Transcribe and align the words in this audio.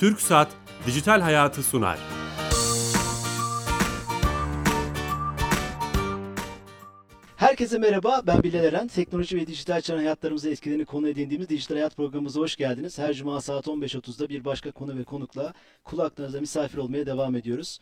Türk 0.00 0.20
Saat 0.20 0.48
Dijital 0.86 1.20
Hayatı 1.20 1.62
sunar. 1.62 1.98
Herkese 7.36 7.78
merhaba, 7.78 8.22
ben 8.26 8.42
Bilal 8.42 8.64
Eren. 8.64 8.88
Teknoloji 8.88 9.36
ve 9.36 9.46
dijital 9.46 9.80
çağın 9.80 9.98
hayatlarımıza 9.98 10.50
etkilerini 10.50 10.84
konu 10.84 11.08
edindiğimiz 11.08 11.48
Dijital 11.48 11.74
Hayat 11.74 11.96
programımıza 11.96 12.40
hoş 12.40 12.56
geldiniz. 12.56 12.98
Her 12.98 13.14
cuma 13.14 13.40
saat 13.40 13.66
15.30'da 13.66 14.28
bir 14.28 14.44
başka 14.44 14.70
konu 14.70 14.98
ve 14.98 15.04
konukla 15.04 15.54
kulaklarınıza 15.84 16.40
misafir 16.40 16.78
olmaya 16.78 17.06
devam 17.06 17.36
ediyoruz. 17.36 17.78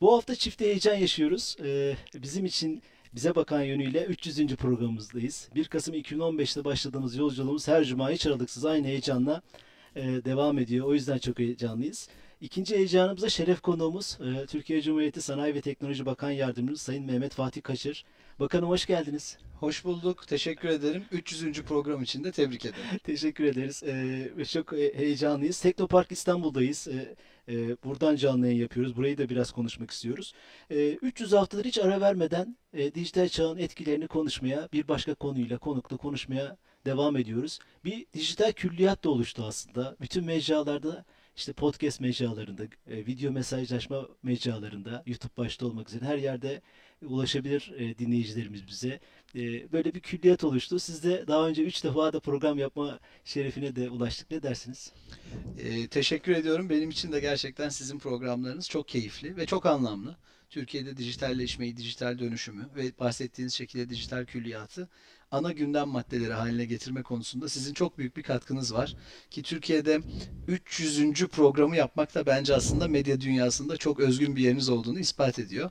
Bu 0.00 0.16
hafta 0.16 0.34
çift 0.34 0.60
heyecan 0.60 0.94
yaşıyoruz. 0.94 1.56
Ee, 1.64 1.96
bizim 2.14 2.44
için 2.44 2.82
bize 3.14 3.34
bakan 3.34 3.62
yönüyle 3.62 4.04
300. 4.04 4.56
programımızdayız. 4.56 5.48
1 5.54 5.68
Kasım 5.68 5.94
2015'te 5.94 6.64
başladığımız 6.64 7.16
yolculuğumuz 7.16 7.68
her 7.68 7.84
cuma 7.84 8.10
hiç 8.10 8.26
aralıksız 8.26 8.64
aynı 8.64 8.86
heyecanla 8.86 9.42
e, 9.96 10.02
devam 10.24 10.58
ediyor. 10.58 10.86
O 10.86 10.94
yüzden 10.94 11.18
çok 11.18 11.38
heyecanlıyız. 11.38 12.08
İkinci 12.40 12.76
heyecanımıza 12.76 13.28
şeref 13.28 13.60
konuğumuz 13.60 14.18
e, 14.20 14.46
Türkiye 14.46 14.82
Cumhuriyeti 14.82 15.22
Sanayi 15.22 15.54
ve 15.54 15.60
Teknoloji 15.60 16.06
Bakan 16.06 16.30
Yardımcısı 16.30 16.84
Sayın 16.84 17.04
Mehmet 17.04 17.34
Fatih 17.34 17.62
Kaçır. 17.62 18.04
Bakanım 18.40 18.68
hoş 18.68 18.86
geldiniz. 18.86 19.38
Hoş 19.60 19.84
bulduk. 19.84 20.26
Teşekkür 20.28 20.68
ederim. 20.68 21.04
300. 21.12 21.62
program 21.62 22.02
için 22.02 22.24
de 22.24 22.32
tebrik 22.32 22.66
ederim. 22.66 22.98
Teşekkür 23.04 23.44
ederiz. 23.44 23.82
Ee, 23.82 24.44
çok 24.44 24.72
heyecanlıyız. 24.72 25.60
Teknopark 25.60 26.12
İstanbul'dayız. 26.12 26.88
Ee, 26.88 27.14
e, 27.48 27.76
buradan 27.84 28.16
canlı 28.16 28.46
yayın 28.46 28.60
yapıyoruz. 28.60 28.96
Burayı 28.96 29.18
da 29.18 29.28
biraz 29.28 29.52
konuşmak 29.52 29.90
istiyoruz. 29.90 30.34
Ee, 30.70 30.98
300 31.02 31.32
haftadır 31.32 31.64
hiç 31.64 31.78
ara 31.78 32.00
vermeden 32.00 32.56
e, 32.72 32.94
dijital 32.94 33.28
çağın 33.28 33.58
etkilerini 33.58 34.06
konuşmaya, 34.06 34.68
bir 34.72 34.88
başka 34.88 35.14
konuyla, 35.14 35.58
konukla 35.58 35.96
konuşmaya 35.96 36.56
devam 36.86 37.16
ediyoruz. 37.16 37.58
Bir 37.84 38.06
dijital 38.14 38.52
külliyat 38.52 39.04
da 39.04 39.10
oluştu 39.10 39.44
aslında. 39.46 39.96
Bütün 40.00 40.24
mecralarda 40.24 41.04
işte 41.36 41.52
podcast 41.52 42.00
mecralarında, 42.00 42.62
e, 42.64 43.06
video 43.06 43.32
mesajlaşma 43.32 44.08
mecralarında, 44.22 45.02
YouTube 45.06 45.36
başta 45.36 45.66
olmak 45.66 45.88
üzere 45.88 46.04
her 46.04 46.18
yerde 46.18 46.62
ulaşabilir 47.02 47.72
e, 47.76 47.98
dinleyicilerimiz 47.98 48.66
bize. 48.66 49.00
E, 49.34 49.72
böyle 49.72 49.94
bir 49.94 50.00
külliyat 50.00 50.44
oluştu. 50.44 50.78
Siz 50.78 51.04
de 51.04 51.24
daha 51.26 51.48
önce 51.48 51.62
3 51.62 51.84
defa 51.84 52.12
da 52.12 52.20
program 52.20 52.58
yapma 52.58 52.98
şerefine 53.24 53.76
de 53.76 53.90
ulaştık. 53.90 54.30
Ne 54.30 54.42
dersiniz? 54.42 54.92
E, 55.58 55.88
teşekkür 55.88 56.32
ediyorum. 56.32 56.70
Benim 56.70 56.90
için 56.90 57.12
de 57.12 57.20
gerçekten 57.20 57.68
sizin 57.68 57.98
programlarınız 57.98 58.68
çok 58.68 58.88
keyifli 58.88 59.36
ve 59.36 59.46
çok 59.46 59.66
anlamlı. 59.66 60.16
Türkiye'de 60.50 60.96
dijitalleşmeyi, 60.96 61.76
dijital 61.76 62.18
dönüşümü 62.18 62.68
ve 62.76 62.98
bahsettiğiniz 62.98 63.54
şekilde 63.54 63.88
dijital 63.88 64.24
külliyatı 64.24 64.88
ana 65.34 65.52
gündem 65.52 65.88
maddeleri 65.88 66.32
haline 66.32 66.64
getirme 66.64 67.02
konusunda 67.02 67.48
sizin 67.48 67.74
çok 67.74 67.98
büyük 67.98 68.16
bir 68.16 68.22
katkınız 68.22 68.74
var. 68.74 68.96
Ki 69.30 69.42
Türkiye'de 69.42 70.00
300. 70.48 71.26
programı 71.26 71.76
yapmak 71.76 72.14
da 72.14 72.26
bence 72.26 72.54
aslında 72.54 72.88
medya 72.88 73.20
dünyasında 73.20 73.76
çok 73.76 74.00
özgün 74.00 74.36
bir 74.36 74.42
yeriniz 74.42 74.68
olduğunu 74.68 74.98
ispat 74.98 75.38
ediyor. 75.38 75.70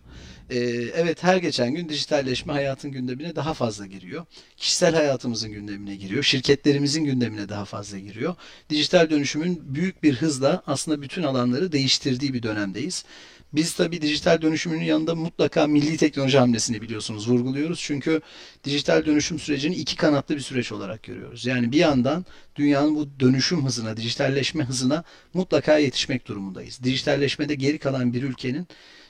Ee, 0.49 0.59
evet 0.95 1.23
her 1.23 1.37
geçen 1.37 1.73
gün 1.73 1.89
dijitalleşme 1.89 2.53
hayatın 2.53 2.91
gündemine 2.91 3.35
daha 3.35 3.53
fazla 3.53 3.85
giriyor. 3.85 4.25
Kişisel 4.57 4.95
hayatımızın 4.95 5.51
gündemine 5.51 5.95
giriyor. 5.95 6.23
Şirketlerimizin 6.23 7.05
gündemine 7.05 7.49
daha 7.49 7.65
fazla 7.65 7.99
giriyor. 7.99 8.35
Dijital 8.69 9.09
dönüşümün 9.09 9.61
büyük 9.75 10.03
bir 10.03 10.15
hızla 10.15 10.63
aslında 10.67 11.01
bütün 11.01 11.23
alanları 11.23 11.71
değiştirdiği 11.71 12.33
bir 12.33 12.43
dönemdeyiz. 12.43 13.05
Biz 13.53 13.73
tabii 13.73 14.01
dijital 14.01 14.41
dönüşümün 14.41 14.81
yanında 14.81 15.15
mutlaka 15.15 15.67
milli 15.67 15.97
teknoloji 15.97 16.37
hamlesini 16.37 16.81
biliyorsunuz 16.81 17.29
vurguluyoruz. 17.29 17.79
Çünkü 17.79 18.21
dijital 18.63 19.05
dönüşüm 19.05 19.39
sürecini 19.53 19.75
iki 19.75 19.95
kanatlı 19.95 20.35
bir 20.35 20.41
süreç 20.41 20.71
olarak 20.71 21.03
görüyoruz. 21.03 21.45
Yani 21.45 21.71
bir 21.71 21.77
yandan 21.77 22.25
dünyanın 22.55 22.95
bu 22.95 23.19
dönüşüm 23.19 23.65
hızına, 23.65 23.97
dijitalleşme 23.97 24.63
hızına 24.63 25.03
mutlaka 25.33 25.77
yetişmek 25.77 26.27
durumundayız. 26.27 26.79
Dijitalleşmede 26.83 27.55
geri 27.55 27.77
kalan 27.77 28.13
bir 28.13 28.23
ülkenin 28.23 28.67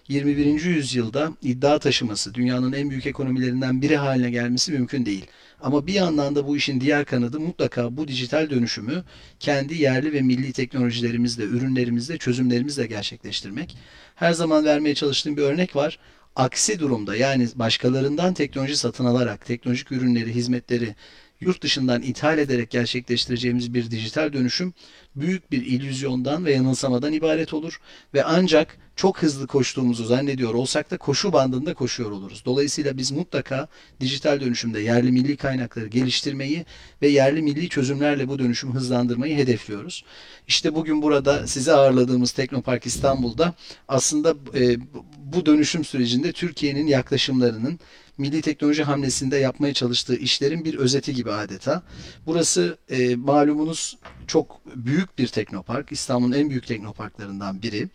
21. 0.08 0.64
yüzyılda 0.64 1.34
iddia 1.42 1.80
taşıması, 1.80 2.34
dünyanın 2.34 2.74
en 2.74 2.90
büyük 2.90 3.06
ekonomilerinden 3.06 3.81
biri 3.81 3.98
haline 3.98 4.30
gelmesi 4.30 4.72
mümkün 4.72 5.06
değil. 5.06 5.26
Ama 5.62 5.88
bir 5.88 5.94
yandan 5.94 6.36
da 6.36 6.48
bu 6.48 6.58
işin 6.58 6.81
diğer 6.81 7.06
kanadı 7.06 7.40
mutlaka 7.40 7.98
bu 7.98 8.08
dijital 8.08 8.50
dönüşümü 8.50 9.04
kendi 9.40 9.81
yerli 9.81 10.14
ve 10.14 10.22
milli 10.22 10.54
teknolojilerimizle, 10.54 11.44
ürünlerimizle, 11.44 12.18
çözümlerimizle 12.18 12.86
gerçekleştirmek. 12.86 13.78
Her 14.16 14.34
zaman 14.34 14.66
vermeye 14.66 14.96
çalıştığım 14.96 15.38
bir 15.38 15.42
örnek 15.42 15.75
var. 15.75 16.00
Aksi 16.36 16.80
durumda 16.80 17.16
yani 17.16 17.48
başkalarından 17.56 18.34
teknoloji 18.34 18.78
satın 18.78 19.06
alarak 19.06 19.46
teknolojik 19.46 19.92
ürünleri, 19.92 20.36
hizmetleri 20.36 20.96
yurt 21.42 21.62
dışından 21.62 22.02
ithal 22.02 22.38
ederek 22.38 22.70
gerçekleştireceğimiz 22.70 23.74
bir 23.74 23.92
dijital 23.92 24.34
dönüşüm 24.34 24.74
büyük 25.16 25.52
bir 25.52 25.66
illüzyondan 25.66 26.46
ve 26.46 26.54
yanılsamadan 26.54 27.14
ibaret 27.14 27.54
olur. 27.54 27.80
Ve 28.14 28.24
ancak 28.24 28.78
çok 28.96 29.24
hızlı 29.24 29.48
koştuğumuzu 29.48 30.06
zannediyor 30.06 30.54
olsak 30.54 30.92
da 30.92 30.98
koşu 30.98 31.34
bandında 31.34 31.74
koşuyor 31.74 32.12
oluruz. 32.12 32.44
Dolayısıyla 32.46 32.98
biz 32.98 33.12
mutlaka 33.12 33.68
dijital 34.00 34.42
dönüşümde 34.42 34.80
yerli 34.80 35.12
milli 35.12 35.38
kaynakları 35.38 35.88
geliştirmeyi 35.88 36.66
ve 37.02 37.08
yerli 37.08 37.42
milli 37.42 37.70
çözümlerle 37.70 38.28
bu 38.28 38.40
dönüşümü 38.40 38.74
hızlandırmayı 38.74 39.38
hedefliyoruz. 39.38 40.04
İşte 40.48 40.76
bugün 40.76 41.02
burada 41.02 41.48
sizi 41.48 41.74
ağırladığımız 41.74 42.31
Teknopark 42.31 42.86
İstanbul'da 42.86 43.54
aslında 43.88 44.36
e, 44.56 44.78
bu 45.18 45.46
dönüşüm 45.46 45.86
sürecinde 45.86 46.31
Türkiye'nin 46.31 46.88
yaklaşımlarının 46.88 47.80
milli 48.18 48.41
teknoloji 48.41 48.84
hamlesinde 48.84 49.38
yapmaya 49.38 49.74
çalıştığı 49.74 50.16
işlerin 50.16 50.66
bir 50.66 50.75
özeti 50.75 51.13
gibi 51.13 51.31
adeta. 51.31 51.84
Burası 52.25 52.78
e, 52.90 53.16
malumunuz 53.16 53.97
çok 54.28 54.62
büyük 54.75 55.18
bir 55.18 55.28
teknopark. 55.28 55.91
İstanbul'un 55.91 56.31
en 56.31 56.50
büyük 56.50 56.68
teknoparklarından 56.68 57.62
biri. 57.62 57.90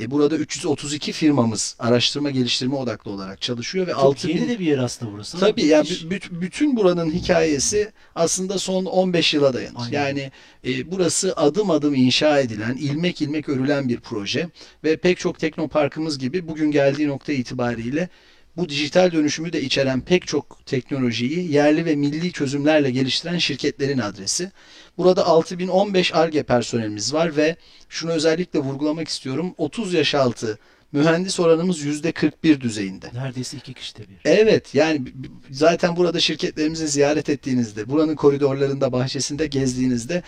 E, 0.00 0.10
burada 0.10 0.36
332 0.36 1.12
firmamız 1.12 1.76
araştırma 1.78 2.30
geliştirme 2.30 2.74
odaklı 2.74 3.10
olarak 3.10 3.40
çalışıyor 3.40 3.86
ve 3.86 3.92
Çok 3.92 4.00
6 4.00 4.28
yeni 4.28 4.40
bin... 4.40 4.48
de 4.48 4.58
bir 4.58 4.64
yer 4.64 4.78
aslında 4.78 5.12
burası. 5.12 5.38
Tabii 5.38 5.64
yani 5.64 5.88
bütün 6.30 6.76
buranın 6.76 7.10
hikayesi 7.10 7.92
aslında 8.14 8.58
son 8.58 8.84
15 8.84 9.34
yıla 9.34 9.54
dayanır. 9.54 9.76
Aynen. 9.76 9.92
Yani 9.92 10.30
e, 10.66 10.90
burası 10.90 11.36
adım 11.36 11.70
adım 11.70 11.94
inşa 11.94 12.40
edilen, 12.40 12.76
ilmek 12.76 13.22
ilmek 13.22 13.48
örülen 13.48 13.88
bir 13.88 14.00
proje 14.00 14.48
ve 14.84 14.96
pek 14.96 15.18
çok 15.18 15.38
teknoparkımız 15.38 16.18
gibi 16.18 16.48
bugün 16.48 16.70
geldiği 16.70 17.08
nokta 17.08 17.32
itibariyle 17.32 18.08
bu 18.56 18.68
dijital 18.68 19.12
dönüşümü 19.12 19.52
de 19.52 19.62
içeren 19.62 20.00
pek 20.00 20.26
çok 20.26 20.66
teknolojiyi 20.66 21.52
yerli 21.52 21.84
ve 21.84 21.96
milli 21.96 22.32
çözümlerle 22.32 22.90
geliştiren 22.90 23.38
şirketlerin 23.38 23.98
adresi. 23.98 24.52
Burada 24.98 25.26
6015 25.26 26.14
ARGE 26.14 26.42
personelimiz 26.42 27.14
var 27.14 27.36
ve 27.36 27.56
şunu 27.88 28.10
özellikle 28.10 28.58
vurgulamak 28.58 29.08
istiyorum. 29.08 29.54
30 29.58 29.94
yaş 29.94 30.14
altı 30.14 30.58
mühendis 30.92 31.40
oranımız 31.40 31.84
%41 31.84 32.60
düzeyinde. 32.60 33.10
Neredeyse 33.14 33.56
iki 33.56 33.74
kişide 33.74 34.02
bir. 34.02 34.16
Evet 34.24 34.74
yani 34.74 35.02
zaten 35.50 35.96
burada 35.96 36.20
şirketlerimizi 36.20 36.88
ziyaret 36.88 37.28
ettiğinizde, 37.28 37.88
buranın 37.90 38.16
koridorlarında, 38.16 38.92
bahçesinde 38.92 39.46
gezdiğinizde 39.46 40.22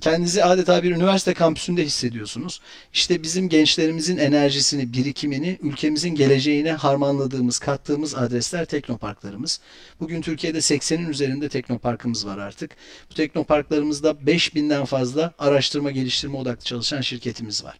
kendinizi 0.00 0.44
adeta 0.44 0.82
bir 0.82 0.90
üniversite 0.90 1.34
kampüsünde 1.34 1.84
hissediyorsunuz. 1.84 2.60
İşte 2.92 3.22
bizim 3.22 3.48
gençlerimizin 3.48 4.16
enerjisini, 4.16 4.92
birikimini 4.92 5.58
ülkemizin 5.62 6.14
geleceğine 6.14 6.72
harmanladığımız, 6.72 7.58
kattığımız 7.58 8.14
adresler 8.14 8.64
teknoparklarımız. 8.64 9.60
Bugün 10.00 10.22
Türkiye'de 10.22 10.58
80'in 10.58 11.08
üzerinde 11.08 11.48
teknoparkımız 11.48 12.26
var 12.26 12.38
artık. 12.38 12.70
Bu 13.10 13.14
teknoparklarımızda 13.14 14.10
5000'den 14.10 14.84
fazla 14.84 15.32
araştırma 15.38 15.90
geliştirme 15.90 16.36
odaklı 16.36 16.64
çalışan 16.64 17.00
şirketimiz 17.00 17.64
var. 17.64 17.78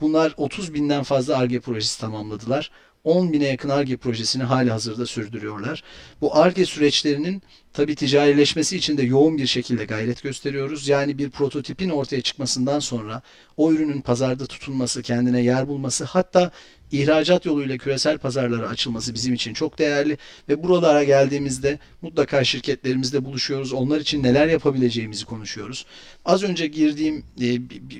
Bunlar 0.00 0.34
30 0.36 0.74
binden 0.74 1.02
fazla 1.02 1.36
ARGE 1.38 1.60
projesi 1.60 2.00
tamamladılar. 2.00 2.70
10 3.04 3.32
bine 3.32 3.44
yakın 3.46 3.68
ARGE 3.68 3.96
projesini 3.96 4.42
hali 4.42 4.70
hazırda 4.70 5.06
sürdürüyorlar. 5.06 5.82
Bu 6.20 6.36
ARGE 6.36 6.66
süreçlerinin 6.66 7.42
tabi 7.72 7.94
ticarileşmesi 7.94 8.76
için 8.76 8.98
de 8.98 9.02
yoğun 9.02 9.38
bir 9.38 9.46
şekilde 9.46 9.84
gayret 9.84 10.22
gösteriyoruz. 10.22 10.88
Yani 10.88 11.18
bir 11.18 11.30
prototipin 11.30 11.90
ortaya 11.90 12.20
çıkmasından 12.20 12.78
sonra 12.78 13.22
o 13.56 13.72
ürünün 13.72 14.00
pazarda 14.00 14.46
tutunması, 14.46 15.02
kendine 15.02 15.40
yer 15.40 15.68
bulması 15.68 16.04
hatta 16.04 16.50
ihracat 16.92 17.46
yoluyla 17.46 17.78
küresel 17.78 18.18
pazarlara 18.18 18.68
açılması 18.68 19.14
bizim 19.14 19.34
için 19.34 19.54
çok 19.54 19.78
değerli 19.78 20.18
ve 20.48 20.62
buralara 20.62 21.04
geldiğimizde 21.04 21.78
mutlaka 22.02 22.44
şirketlerimizle 22.44 23.24
buluşuyoruz. 23.24 23.72
Onlar 23.72 24.00
için 24.00 24.22
neler 24.22 24.46
yapabileceğimizi 24.46 25.24
konuşuyoruz. 25.24 25.86
Az 26.24 26.42
önce 26.42 26.66
girdiğim 26.66 27.24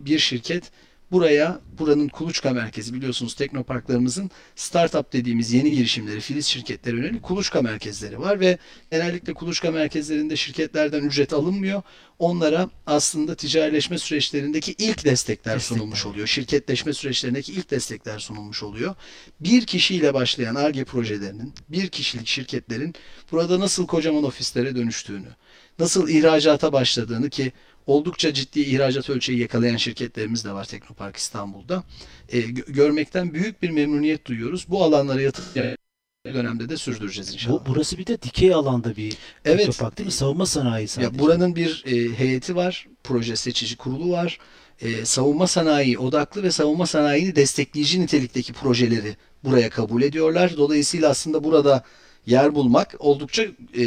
bir 0.06 0.18
şirket 0.18 0.70
Buraya, 1.12 1.60
buranın 1.78 2.08
kuluçka 2.08 2.52
merkezi 2.52 2.94
biliyorsunuz 2.94 3.34
teknoparklarımızın 3.34 4.30
startup 4.56 5.12
dediğimiz 5.12 5.52
yeni 5.52 5.70
girişimleri, 5.70 6.20
filiz 6.20 6.46
şirketleri 6.46 6.96
yönelik 6.96 7.22
kuluçka 7.22 7.62
merkezleri 7.62 8.20
var 8.20 8.40
ve 8.40 8.58
genellikle 8.90 9.34
kuluçka 9.34 9.70
merkezlerinde 9.70 10.36
şirketlerden 10.36 11.02
ücret 11.02 11.32
alınmıyor. 11.32 11.82
Onlara 12.18 12.70
aslında 12.86 13.34
ticarileşme 13.34 13.98
süreçlerindeki 13.98 14.74
ilk 14.78 15.04
destekler 15.04 15.58
sunulmuş 15.58 16.06
oluyor. 16.06 16.26
Şirketleşme 16.26 16.92
süreçlerindeki 16.92 17.52
ilk 17.52 17.70
destekler 17.70 18.18
sunulmuş 18.18 18.62
oluyor. 18.62 18.94
Bir 19.40 19.66
kişiyle 19.66 20.14
başlayan 20.14 20.54
ARGE 20.54 20.84
projelerinin, 20.84 21.54
bir 21.68 21.88
kişilik 21.88 22.26
şirketlerin 22.26 22.94
burada 23.32 23.60
nasıl 23.60 23.86
kocaman 23.86 24.24
ofislere 24.24 24.76
dönüştüğünü, 24.76 25.28
nasıl 25.78 26.08
ihracata 26.08 26.72
başladığını 26.72 27.30
ki 27.30 27.52
oldukça 27.86 28.34
ciddi 28.34 28.60
ihracat 28.60 29.10
ölçeği 29.10 29.38
yakalayan 29.38 29.76
şirketlerimiz 29.76 30.44
de 30.44 30.52
var 30.52 30.64
Teknopark 30.64 31.16
İstanbul'da. 31.16 31.84
E, 32.28 32.40
gö- 32.40 32.72
görmekten 32.72 33.34
büyük 33.34 33.62
bir 33.62 33.70
memnuniyet 33.70 34.26
duyuyoruz. 34.26 34.66
Bu 34.68 34.84
alanlara 34.84 35.20
yatırım 35.20 35.76
dönemde 36.26 36.68
de 36.68 36.76
sürdüreceğiz 36.76 37.34
inşallah. 37.34 37.66
Bu, 37.66 37.66
burası 37.66 37.98
bir 37.98 38.06
de 38.06 38.22
dikey 38.22 38.54
alanda 38.54 38.96
bir 38.96 39.16
Evet. 39.44 39.58
teknopark 39.66 39.98
değil 39.98 40.06
mi? 40.06 40.12
Savunma 40.12 40.46
sanayi 40.46 40.88
sadece. 40.88 41.12
Ya 41.12 41.18
buranın 41.18 41.56
bir 41.56 41.84
e, 41.86 42.18
heyeti 42.18 42.56
var, 42.56 42.86
proje 43.04 43.36
seçici 43.36 43.76
kurulu 43.76 44.10
var. 44.10 44.38
E, 44.80 45.04
savunma 45.04 45.46
sanayi 45.46 45.98
odaklı 45.98 46.42
ve 46.42 46.50
savunma 46.50 46.86
sanayini 46.86 47.36
destekleyici 47.36 48.00
nitelikteki 48.00 48.52
projeleri 48.52 49.16
buraya 49.44 49.70
kabul 49.70 50.02
ediyorlar. 50.02 50.56
Dolayısıyla 50.56 51.08
aslında 51.10 51.44
burada 51.44 51.84
yer 52.26 52.54
bulmak 52.54 52.94
oldukça 52.98 53.42
e, 53.42 53.84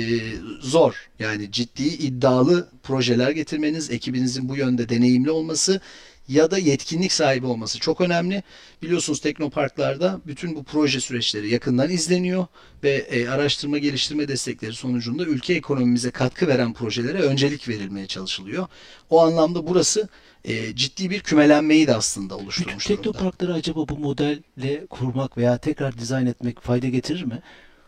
zor. 0.61 1.09
Yani 1.19 1.51
ciddi 1.51 1.83
iddialı 1.83 2.69
projeler 2.83 3.31
getirmeniz, 3.31 3.91
ekibinizin 3.91 4.49
bu 4.49 4.57
yönde 4.57 4.89
deneyimli 4.89 5.31
olması 5.31 5.81
ya 6.27 6.51
da 6.51 6.57
yetkinlik 6.57 7.11
sahibi 7.11 7.45
olması 7.45 7.79
çok 7.79 8.01
önemli. 8.01 8.43
Biliyorsunuz 8.81 9.19
teknoparklarda 9.19 10.21
bütün 10.27 10.55
bu 10.55 10.63
proje 10.63 10.99
süreçleri 10.99 11.49
yakından 11.49 11.89
izleniyor 11.89 12.45
ve 12.83 12.89
e, 12.89 13.29
araştırma 13.29 13.77
geliştirme 13.77 14.27
destekleri 14.27 14.73
sonucunda 14.73 15.23
ülke 15.23 15.53
ekonomimize 15.53 16.11
katkı 16.11 16.47
veren 16.47 16.73
projelere 16.73 17.21
öncelik 17.21 17.69
verilmeye 17.69 18.07
çalışılıyor. 18.07 18.67
O 19.09 19.21
anlamda 19.21 19.67
burası 19.67 20.09
e, 20.45 20.75
ciddi 20.75 21.09
bir 21.09 21.19
kümelenmeyi 21.19 21.87
de 21.87 21.95
aslında 21.95 22.33
Bütün 22.35 22.45
oluşturmuş 22.45 22.89
durumda. 22.89 23.01
teknoparkları 23.01 23.53
acaba 23.53 23.89
bu 23.89 23.97
modelle 23.97 24.85
kurmak 24.89 25.37
veya 25.37 25.57
tekrar 25.57 25.97
dizayn 25.97 26.25
etmek 26.25 26.61
fayda 26.61 26.87
getirir 26.87 27.23
mi? 27.23 27.41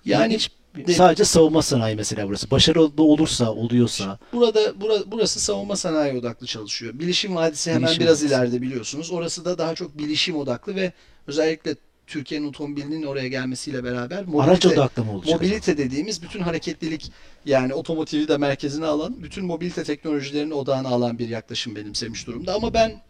Yani 0.06 0.36
hiç 0.36 0.52
de- 0.88 0.94
sadece 0.94 1.24
savunma 1.25 1.62
sanayi 1.62 1.96
mesela 1.96 2.28
burası. 2.28 2.52
Başarılı 2.52 3.04
olursa, 3.04 3.52
oluyorsa 3.52 4.19
Burada 4.34 4.60
bura- 4.60 5.04
burası 5.12 5.40
savunma 5.40 5.75
sanayi 5.75 6.19
odaklı 6.19 6.48
çalışıyor. 6.48 7.00
Bilişim 7.00 7.36
Vadisi 7.36 7.72
hemen 7.72 7.84
Bilişim 7.88 8.00
biraz 8.04 8.24
Vadisi. 8.24 8.28
ileride 8.36 8.62
biliyorsunuz. 8.62 9.12
Orası 9.12 9.46
da 9.46 9.57
daha 9.57 9.75
çok 9.75 9.98
bilişim 9.98 10.36
odaklı 10.36 10.75
ve 10.75 10.94
özellikle 11.28 11.75
Türkiye'nin 12.07 12.48
otomobilinin 12.48 13.04
oraya 13.04 13.28
gelmesiyle 13.28 13.84
beraber 13.84 14.18
araç 14.18 14.28
mobilite, 14.28 14.68
odaklı 14.69 15.04
mı 15.06 15.12
olacak? 15.12 15.36
mobilite 15.42 15.78
dediğimiz 15.78 16.22
bütün 16.22 16.40
hareketlilik 16.40 17.12
yani 17.46 17.74
otomotivi 17.74 18.28
de 18.28 18.38
merkezine 18.38 18.86
alan, 18.86 19.24
bütün 19.24 19.46
mobilite 19.46 19.84
teknolojilerini 19.84 20.54
odağına 20.54 20.88
alan 20.90 21.19
bir 21.19 21.30
yaklaşım 21.30 21.75
benimsemiş 21.75 22.28
durumda. 22.28 22.54
Ama 22.54 22.74
ben 22.74 23.02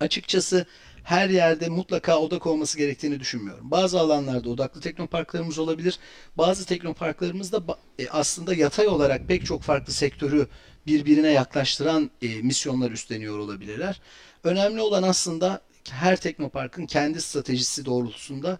açıkçası 0.00 0.66
her 1.04 1.28
yerde 1.28 1.68
mutlaka 1.68 2.18
odak 2.18 2.46
olması 2.46 2.78
gerektiğini 2.78 3.20
düşünmüyorum. 3.20 3.70
Bazı 3.70 4.00
alanlarda 4.00 4.50
odaklı 4.50 4.80
teknoparklarımız 4.80 5.58
olabilir. 5.58 5.98
Bazı 6.38 6.66
teknoparklarımız 6.66 7.52
da 7.52 7.62
e, 7.98 8.08
aslında 8.08 8.54
yatay 8.54 8.86
olarak 8.86 9.28
pek 9.28 9.46
çok 9.46 9.62
farklı 9.62 9.92
sektörü 9.92 10.46
birbirine 10.86 11.30
yaklaştıran 11.30 12.10
e, 12.22 12.28
misyonlar 12.28 12.90
üstleniyor 12.90 13.38
olabilirler. 13.38 14.00
Önemli 14.44 14.80
olan 14.80 15.02
aslında 15.02 15.60
her 15.90 16.16
teknoparkın 16.16 16.86
kendi 16.86 17.20
stratejisi 17.20 17.84
doğrultusunda 17.84 18.58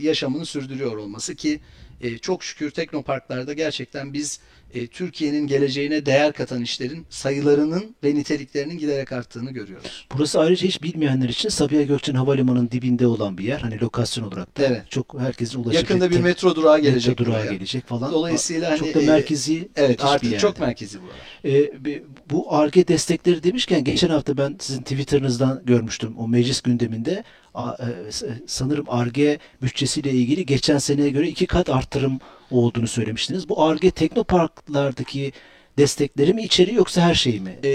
yaşamını 0.00 0.46
sürdürüyor 0.46 0.96
olması 0.96 1.34
ki 1.34 1.60
e, 2.00 2.18
çok 2.18 2.44
şükür 2.44 2.70
teknoparklarda 2.70 3.52
gerçekten 3.52 4.12
biz 4.12 4.40
e, 4.74 4.86
Türkiye'nin 4.86 5.46
geleceğine 5.46 6.06
değer 6.06 6.32
katan 6.32 6.62
işlerin 6.62 7.06
sayılarının 7.10 7.94
ve 8.04 8.14
niteliklerinin 8.14 8.78
giderek 8.78 9.12
arttığını 9.12 9.50
görüyoruz. 9.50 10.06
Burası 10.16 10.40
ayrıca 10.40 10.66
hiç 10.68 10.82
bilmeyenler 10.82 11.28
için 11.28 11.48
Sabiha 11.48 11.82
Gökçen 11.82 12.14
Havalimanı'nın 12.14 12.70
dibinde 12.70 13.06
olan 13.06 13.38
bir 13.38 13.44
yer. 13.44 13.58
Hani 13.60 13.80
lokasyon 13.80 14.24
olarak 14.24 14.58
da 14.58 14.62
Evet. 14.62 14.90
çok 14.90 15.14
herkesin 15.20 15.58
ulaşabildiği 15.58 15.82
Yakında 15.82 16.10
bir 16.10 16.20
metro 16.24 16.54
durağı 16.54 16.78
gelecek 16.80 17.08
metro 17.18 17.24
durağı 17.32 17.42
buraya. 17.42 17.52
gelecek 17.52 17.86
falan. 17.86 18.12
Dolayısıyla 18.12 18.70
hani 18.70 18.78
çok 18.78 18.94
da 18.94 19.00
e, 19.02 19.06
merkezi 19.06 19.68
Evet 19.76 20.04
artık 20.04 20.40
çok 20.40 20.60
merkezi. 20.60 20.98
Ee, 21.44 21.84
bi- 21.84 22.04
bu 22.30 22.54
ARGE 22.54 22.88
destekleri 22.88 23.42
demişken 23.42 23.84
geçen 23.84 24.08
hafta 24.08 24.36
ben 24.36 24.56
sizin 24.60 24.82
Twitter'ınızdan 24.82 25.62
görmüştüm 25.64 26.14
o 26.18 26.28
meclis 26.28 26.60
gündeminde. 26.60 27.24
E, 27.60 28.12
s- 28.12 28.42
sanırım 28.46 28.84
ARGE 28.88 29.38
bütçesiyle 29.62 30.10
ilgili 30.10 30.46
geçen 30.46 30.78
seneye 30.78 31.10
göre 31.10 31.28
iki 31.28 31.46
kat 31.46 31.70
artırım 31.70 32.18
olduğunu 32.50 32.86
söylemiştiniz. 32.88 33.48
Bu 33.48 33.62
ARGE 33.64 33.90
teknoparklardaki 33.90 35.32
destekleri 35.78 36.34
mi 36.34 36.42
içeriyor 36.44 36.76
yoksa 36.76 37.00
her 37.02 37.14
şeyi 37.14 37.40
mi? 37.40 37.58
Ee, 37.64 37.68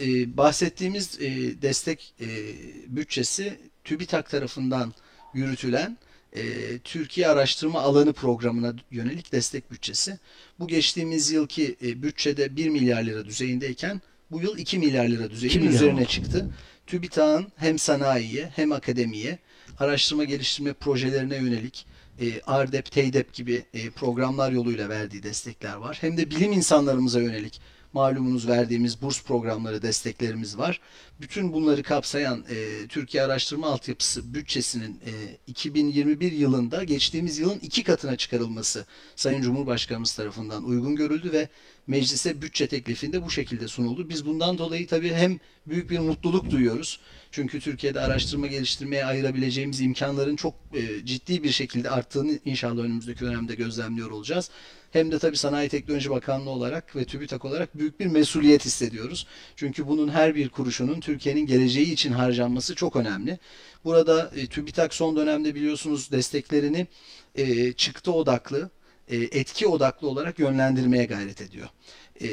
e, 0.00 0.36
bahsettiğimiz 0.36 1.20
e, 1.20 1.62
destek 1.62 2.14
e, 2.20 2.26
bütçesi 2.88 3.58
TÜBİTAK 3.84 4.30
tarafından 4.30 4.94
yürütülen 5.34 5.96
e, 6.36 6.42
Türkiye 6.84 7.28
Araştırma 7.28 7.80
Alanı 7.80 8.12
Programı'na 8.12 8.74
yönelik 8.90 9.32
destek 9.32 9.70
bütçesi. 9.70 10.18
Bu 10.60 10.68
geçtiğimiz 10.68 11.30
yılki 11.30 11.76
e, 11.84 12.02
bütçede 12.02 12.56
1 12.56 12.68
milyar 12.68 13.02
lira 13.04 13.24
düzeyindeyken 13.24 14.00
bu 14.30 14.40
yıl 14.42 14.58
2 14.58 14.78
milyar 14.78 15.08
lira 15.08 15.30
düzeyinin 15.30 15.66
üzerine 15.68 16.00
oldu. 16.00 16.08
çıktı. 16.08 16.50
TÜBİTAK'ın 16.86 17.52
hem 17.56 17.78
sanayiye 17.78 18.52
hem 18.56 18.72
akademiye 18.72 19.38
araştırma 19.78 20.24
geliştirme 20.24 20.72
projelerine 20.72 21.36
yönelik 21.36 21.86
e, 22.20 22.40
ARDEP, 22.40 22.90
TEYDEP 22.90 23.34
gibi 23.34 23.64
e, 23.74 23.90
programlar 23.90 24.52
yoluyla 24.52 24.88
verdiği 24.88 25.22
destekler 25.22 25.74
var. 25.74 25.98
Hem 26.00 26.16
de 26.16 26.30
bilim 26.30 26.52
insanlarımıza 26.52 27.20
yönelik 27.20 27.60
malumunuz 27.92 28.48
verdiğimiz 28.48 29.02
burs 29.02 29.22
programları 29.24 29.82
desteklerimiz 29.82 30.58
var. 30.58 30.80
Bütün 31.20 31.52
bunları 31.52 31.82
kapsayan 31.82 32.44
e, 32.50 32.86
Türkiye 32.86 33.22
Araştırma 33.22 33.66
Altyapısı 33.66 34.34
bütçesinin 34.34 35.00
e, 35.06 35.12
2021 35.46 36.32
yılında 36.32 36.84
geçtiğimiz 36.84 37.38
yılın 37.38 37.58
iki 37.58 37.84
katına 37.84 38.16
çıkarılması 38.16 38.86
Sayın 39.16 39.42
Cumhurbaşkanımız 39.42 40.12
tarafından 40.12 40.64
uygun 40.64 40.96
görüldü 40.96 41.32
ve 41.32 41.48
meclise 41.86 42.42
bütçe 42.42 42.66
teklifinde 42.66 43.24
bu 43.24 43.30
şekilde 43.30 43.68
sunuldu. 43.68 44.08
Biz 44.08 44.26
bundan 44.26 44.58
dolayı 44.58 44.86
tabii 44.86 45.12
hem 45.12 45.38
büyük 45.66 45.90
bir 45.90 45.98
mutluluk 45.98 46.50
duyuyoruz. 46.50 47.00
Çünkü 47.30 47.60
Türkiye'de 47.60 48.00
araştırma 48.00 48.46
geliştirmeye 48.46 49.04
ayırabileceğimiz 49.04 49.80
imkanların 49.80 50.36
çok 50.36 50.54
e, 50.74 51.06
ciddi 51.06 51.42
bir 51.42 51.50
şekilde 51.50 51.90
arttığını 51.90 52.38
inşallah 52.44 52.82
önümüzdeki 52.82 53.20
dönemde 53.20 53.54
gözlemliyor 53.54 54.10
olacağız. 54.10 54.50
Hem 54.92 55.12
de 55.12 55.18
tabii 55.18 55.36
Sanayi 55.36 55.68
Teknoloji 55.68 56.10
Bakanlığı 56.10 56.50
olarak 56.50 56.96
ve 56.96 57.04
TÜBİTAK 57.04 57.44
olarak 57.44 57.78
büyük 57.78 58.00
bir 58.00 58.06
mesuliyet 58.06 58.64
hissediyoruz. 58.64 59.26
Çünkü 59.56 59.86
bunun 59.86 60.08
her 60.08 60.34
bir 60.34 60.48
kuruşunun 60.48 61.00
Türkiye'nin 61.00 61.46
geleceği 61.46 61.92
için 61.92 62.12
harcanması 62.12 62.74
çok 62.74 62.96
önemli. 62.96 63.38
Burada 63.84 64.30
e, 64.36 64.46
TÜBİTAK 64.46 64.94
son 64.94 65.16
dönemde 65.16 65.54
biliyorsunuz 65.54 66.10
desteklerini 66.12 66.86
e, 67.34 67.72
çıktı 67.72 68.12
odaklı, 68.12 68.70
e, 69.08 69.16
etki 69.16 69.66
odaklı 69.66 70.08
olarak 70.08 70.38
yönlendirmeye 70.38 71.04
gayret 71.04 71.40
ediyor. 71.40 71.68
E, 72.22 72.28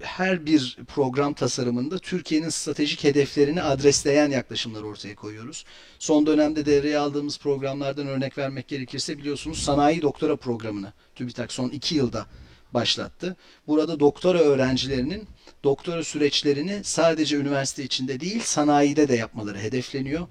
her 0.00 0.46
bir 0.46 0.78
program 0.94 1.34
tasarımında 1.34 1.98
Türkiye'nin 1.98 2.48
stratejik 2.48 3.04
hedeflerini 3.04 3.62
adresleyen 3.62 4.30
yaklaşımlar 4.30 4.82
ortaya 4.82 5.14
koyuyoruz. 5.14 5.64
Son 5.98 6.26
dönemde 6.26 6.66
devreye 6.66 6.98
aldığımız 6.98 7.38
programlardan 7.38 8.06
örnek 8.06 8.38
vermek 8.38 8.68
gerekirse 8.68 9.18
biliyorsunuz 9.18 9.58
sanayi 9.58 10.02
doktora 10.02 10.36
programını 10.36 10.92
TÜBİTAK 11.14 11.52
son 11.52 11.68
iki 11.68 11.94
yılda 11.94 12.26
başlattı. 12.74 13.36
Burada 13.66 14.00
doktora 14.00 14.38
öğrencilerinin 14.38 15.28
doktora 15.64 16.04
süreçlerini 16.04 16.80
sadece 16.84 17.36
üniversite 17.36 17.84
içinde 17.84 18.20
değil 18.20 18.40
sanayide 18.44 19.08
de 19.08 19.16
yapmaları 19.16 19.58
hedefleniyor. 19.58 20.26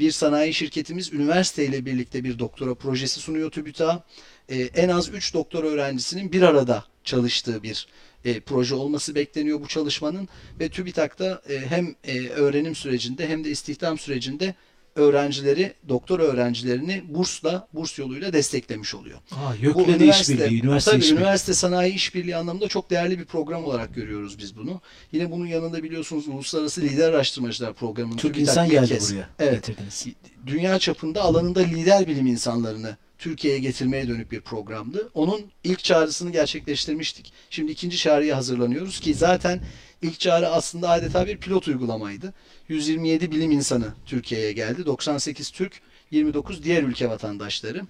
Bir 0.00 0.10
sanayi 0.10 0.54
şirketimiz 0.54 1.12
üniversiteyle 1.12 1.86
birlikte 1.86 2.24
bir 2.24 2.38
doktora 2.38 2.74
projesi 2.74 3.20
sunuyor 3.20 3.50
TÜBİTAK'a. 3.50 4.04
Ee, 4.48 4.62
en 4.62 4.88
az 4.88 5.08
3 5.08 5.34
doktora 5.34 5.66
öğrencisinin 5.66 6.32
bir 6.32 6.42
arada 6.42 6.84
çalıştığı 7.04 7.62
bir 7.62 7.86
e, 8.24 8.40
proje 8.40 8.74
olması 8.74 9.14
bekleniyor 9.14 9.60
bu 9.60 9.68
çalışmanın 9.68 10.28
ve 10.60 10.68
TÜBİTAK'ta 10.68 11.42
e, 11.48 11.58
hem 11.58 11.94
e, 12.04 12.28
öğrenim 12.28 12.74
sürecinde 12.74 13.28
hem 13.28 13.44
de 13.44 13.50
istihdam 13.50 13.98
sürecinde 13.98 14.54
öğrencileri, 14.96 15.74
doktor 15.88 16.20
öğrencilerini 16.20 17.02
bursla, 17.08 17.68
burs 17.74 17.98
yoluyla 17.98 18.32
desteklemiş 18.32 18.94
oluyor. 18.94 19.18
Aa, 19.32 19.52
Bu 19.74 19.80
üniversite- 19.82 20.34
işbirliği, 20.34 20.62
üniversite 20.62 20.90
Tabii 20.90 21.00
işbirliği. 21.00 21.18
üniversite 21.20 21.54
sanayi 21.54 21.94
işbirliği 21.94 22.36
anlamında 22.36 22.68
çok 22.68 22.90
değerli 22.90 23.18
bir 23.18 23.24
program 23.24 23.64
olarak 23.64 23.94
görüyoruz 23.94 24.38
biz 24.38 24.56
bunu. 24.56 24.80
Yine 25.12 25.30
bunun 25.30 25.46
yanında 25.46 25.82
biliyorsunuz 25.82 26.28
Uluslararası 26.28 26.80
Lider 26.80 27.12
Araştırmacılar 27.12 27.74
Programı'nın 27.74 28.16
Türk 28.16 28.38
insan 28.38 28.68
geldi 28.68 28.92
kez- 28.94 29.12
buraya. 29.12 29.28
Evet. 29.38 29.66
Getirdiniz. 29.66 30.06
Dünya 30.46 30.78
çapında 30.78 31.22
alanında 31.22 31.60
lider 31.60 32.06
bilim 32.06 32.26
insanlarını 32.26 32.96
Türkiye'ye 33.18 33.58
getirmeye 33.60 34.08
dönük 34.08 34.32
bir 34.32 34.40
programdı. 34.40 35.08
Onun 35.14 35.40
ilk 35.64 35.78
çağrısını 35.84 36.30
gerçekleştirmiştik. 36.32 37.32
Şimdi 37.50 37.72
ikinci 37.72 37.96
çağrıya 37.96 38.36
hazırlanıyoruz 38.36 39.00
ki 39.00 39.14
zaten 39.14 39.60
ilk 40.02 40.20
çağrı 40.20 40.48
aslında 40.48 40.90
adeta 40.90 41.26
bir 41.26 41.36
pilot 41.36 41.68
uygulamaydı. 41.68 42.34
127 42.68 43.30
bilim 43.30 43.50
insanı 43.50 43.88
Türkiye'ye 44.06 44.52
geldi. 44.52 44.86
98 44.86 45.50
Türk, 45.50 45.80
29 46.10 46.64
diğer 46.64 46.82
ülke 46.82 47.10
vatandaşları. 47.10 47.82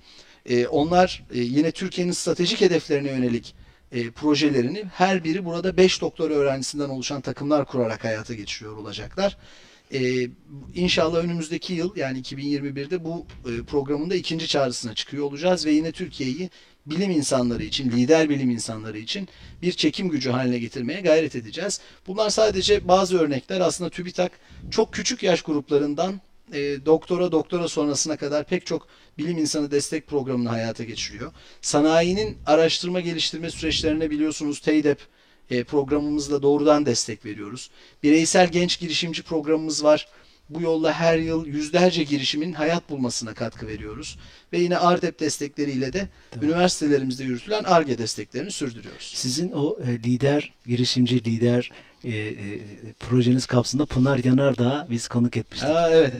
Ee, 0.46 0.66
onlar 0.66 1.24
e, 1.34 1.38
yine 1.38 1.70
Türkiye'nin 1.72 2.12
stratejik 2.12 2.60
hedeflerine 2.60 3.10
yönelik 3.10 3.54
e, 3.92 4.10
projelerini 4.10 4.84
her 4.94 5.24
biri 5.24 5.44
burada 5.44 5.76
5 5.76 6.00
doktor 6.00 6.30
öğrencisinden 6.30 6.88
oluşan 6.88 7.20
takımlar 7.20 7.64
kurarak 7.64 8.04
hayata 8.04 8.34
geçiriyor 8.34 8.76
olacaklar. 8.76 9.36
E, 9.94 10.28
inşallah 10.74 11.18
önümüzdeki 11.18 11.72
yıl 11.72 11.96
yani 11.96 12.20
2021'de 12.20 13.04
bu 13.04 13.26
e, 13.46 13.62
programın 13.62 14.10
ikinci 14.10 14.48
çağrısına 14.48 14.94
çıkıyor 14.94 15.24
olacağız 15.24 15.66
ve 15.66 15.70
yine 15.70 15.92
Türkiye'yi 15.92 16.50
bilim 16.86 17.10
insanları 17.10 17.62
için, 17.62 17.90
lider 17.90 18.28
bilim 18.28 18.50
insanları 18.50 18.98
için 18.98 19.28
bir 19.62 19.72
çekim 19.72 20.08
gücü 20.08 20.30
haline 20.30 20.58
getirmeye 20.58 21.00
gayret 21.00 21.36
edeceğiz. 21.36 21.80
Bunlar 22.06 22.30
sadece 22.30 22.88
bazı 22.88 23.18
örnekler. 23.18 23.60
Aslında 23.60 23.90
TÜBİTAK 23.90 24.32
çok 24.70 24.92
küçük 24.92 25.22
yaş 25.22 25.42
gruplarından 25.42 26.20
e, 26.52 26.86
doktora 26.86 27.32
doktora 27.32 27.68
sonrasına 27.68 28.16
kadar 28.16 28.44
pek 28.44 28.66
çok 28.66 28.88
bilim 29.18 29.38
insanı 29.38 29.70
destek 29.70 30.06
programını 30.06 30.48
hayata 30.48 30.84
geçiriyor. 30.84 31.32
Sanayinin 31.60 32.38
araştırma 32.46 33.00
geliştirme 33.00 33.50
süreçlerine 33.50 34.10
biliyorsunuz 34.10 34.60
TEYDEP 34.60 34.98
e, 35.50 35.64
programımızla 35.64 36.42
doğrudan 36.42 36.86
destek 36.86 37.24
veriyoruz. 37.24 37.70
Bireysel 38.02 38.48
genç 38.48 38.80
girişimci 38.80 39.22
programımız 39.22 39.84
var. 39.84 40.08
Bu 40.50 40.62
yolla 40.62 40.92
her 40.92 41.18
yıl 41.18 41.46
yüzlerce 41.46 42.02
girişimin 42.02 42.52
hayat 42.52 42.90
bulmasına 42.90 43.34
katkı 43.34 43.66
veriyoruz. 43.66 44.18
Ve 44.52 44.58
yine 44.58 44.78
ARDEP 44.78 45.20
destekleriyle 45.20 45.92
de 45.92 46.08
Tabii. 46.30 46.46
üniversitelerimizde 46.46 47.24
yürütülen 47.24 47.64
ARGE 47.64 47.98
desteklerini 47.98 48.50
sürdürüyoruz. 48.50 49.12
Sizin 49.14 49.52
o 49.52 49.78
e, 49.86 49.92
lider, 49.92 50.54
girişimci 50.66 51.24
lider 51.24 51.70
e, 52.04 52.10
e, 52.10 52.60
projeniz 53.00 53.46
kapsamında 53.46 53.86
Pınar 53.86 54.24
Yanardağ 54.24 54.86
biz 54.90 55.08
konuk 55.08 55.36
etmiştik. 55.36 55.68
Ha, 55.68 55.90
evet. 55.90 56.12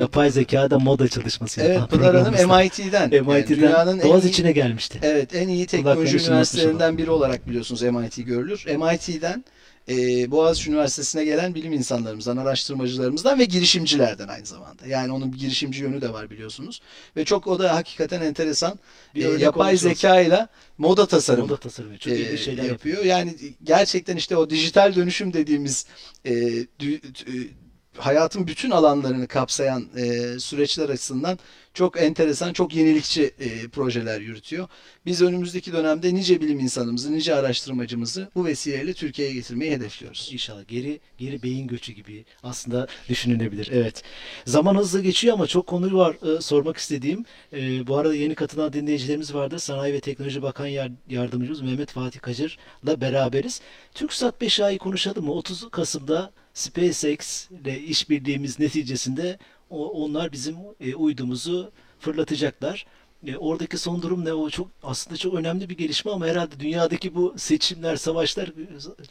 Yapay 0.00 0.30
zekada 0.30 0.78
moda 0.78 1.08
çalışması 1.08 1.60
Evet 1.60 1.76
yapan 1.76 1.88
Pınar 1.98 2.16
Hanım. 2.16 2.32
MIT'den. 2.34 3.10
MIT'den 3.10 3.48
dünyanın 3.48 4.02
Boğaz 4.02 4.24
içine 4.26 4.52
gelmişti. 4.52 4.98
Evet 5.02 5.34
en 5.34 5.48
iyi 5.48 5.66
teknoloji 5.66 6.18
üniversitelerinden 6.18 6.98
biri 6.98 7.10
olarak 7.10 7.48
biliyorsunuz 7.48 7.82
MIT 7.82 8.16
görülür. 8.26 8.64
MIT'den 8.66 9.44
e, 9.88 10.30
Boğaziçi 10.30 10.70
Üniversitesi'ne 10.70 11.24
gelen 11.24 11.54
bilim 11.54 11.72
insanlarımızdan, 11.72 12.36
araştırmacılarımızdan 12.36 13.38
ve 13.38 13.44
girişimcilerden 13.44 14.28
aynı 14.28 14.46
zamanda. 14.46 14.86
Yani 14.86 15.12
onun 15.12 15.32
girişimci 15.32 15.82
yönü 15.82 16.00
de 16.00 16.12
var 16.12 16.30
biliyorsunuz. 16.30 16.80
Ve 17.16 17.24
çok 17.24 17.46
o 17.46 17.58
da 17.58 17.74
hakikaten 17.74 18.20
enteresan. 18.20 18.78
Bir 19.14 19.24
E, 19.24 19.42
yapay 19.42 19.76
zeka 19.76 20.20
ile 20.20 20.46
moda 20.78 21.06
tasarımı 21.06 21.46
Moda 21.46 21.56
tasarımı 21.56 21.98
çok 21.98 22.12
e, 22.12 22.16
iyi 22.16 22.38
şeyler 22.38 22.62
yapıyor. 22.64 22.96
yapıyor. 22.96 23.04
Yani 23.04 23.34
gerçekten 23.64 24.16
işte 24.16 24.36
o 24.36 24.50
dijital 24.50 24.94
dönüşüm 24.94 25.32
dediğimiz 25.32 25.86
e, 26.24 26.32
dü- 26.80 27.00
e, 27.28 27.63
hayatın 27.98 28.46
bütün 28.46 28.70
alanlarını 28.70 29.26
kapsayan 29.28 29.88
e, 29.96 30.38
süreçler 30.38 30.88
açısından 30.88 31.38
çok 31.74 32.02
enteresan, 32.02 32.52
çok 32.52 32.74
yenilikçi 32.74 33.34
e, 33.40 33.68
projeler 33.68 34.20
yürütüyor. 34.20 34.68
Biz 35.06 35.22
önümüzdeki 35.22 35.72
dönemde 35.72 36.14
nice 36.14 36.40
bilim 36.40 36.60
insanımızı, 36.60 37.12
nice 37.12 37.34
araştırmacımızı 37.34 38.28
bu 38.34 38.44
vesileyle 38.44 38.94
Türkiye'ye 38.94 39.34
getirmeyi 39.34 39.72
hedefliyoruz. 39.72 40.30
İnşallah 40.32 40.68
geri 40.68 41.00
geri 41.18 41.42
beyin 41.42 41.66
göçü 41.66 41.92
gibi 41.92 42.24
aslında 42.42 42.86
düşünülebilir. 43.08 43.70
Evet. 43.72 44.02
Zaman 44.46 44.76
hızlı 44.76 45.02
geçiyor 45.02 45.34
ama 45.34 45.46
çok 45.46 45.66
konu 45.66 45.96
var 45.98 46.36
e, 46.36 46.40
sormak 46.40 46.76
istediğim. 46.76 47.24
E, 47.52 47.86
bu 47.86 47.96
arada 47.96 48.14
yeni 48.14 48.34
katılan 48.34 48.72
dinleyicilerimiz 48.72 49.34
vardı. 49.34 49.58
Sanayi 49.60 49.94
ve 49.94 50.00
Teknoloji 50.00 50.42
Bakan 50.42 50.66
Yar- 50.66 50.92
Yardımcımız 51.08 51.60
Mehmet 51.60 51.90
Fatih 51.90 52.20
Kacır'la 52.20 53.00
beraberiz. 53.00 53.60
TürkSat 53.94 54.42
5A'yı 54.42 54.78
konuşalım 54.78 55.24
mı? 55.24 55.32
30 55.32 55.70
Kasım'da 55.70 56.32
SpaceX 56.54 57.50
ile 57.50 57.80
işbirliğimiz 57.80 58.58
neticesinde 58.60 59.38
onlar 59.70 60.32
bizim 60.32 60.56
e, 60.80 60.94
uydumuzu 60.94 61.72
fırlatacaklar. 61.98 62.86
E, 63.26 63.36
oradaki 63.36 63.78
son 63.78 64.02
durum 64.02 64.24
ne? 64.24 64.32
O 64.32 64.50
çok 64.50 64.70
aslında 64.82 65.16
çok 65.16 65.34
önemli 65.34 65.68
bir 65.70 65.76
gelişme 65.76 66.10
ama 66.12 66.26
herhalde 66.26 66.60
dünyadaki 66.60 67.14
bu 67.14 67.34
seçimler, 67.36 67.96
savaşlar 67.96 68.52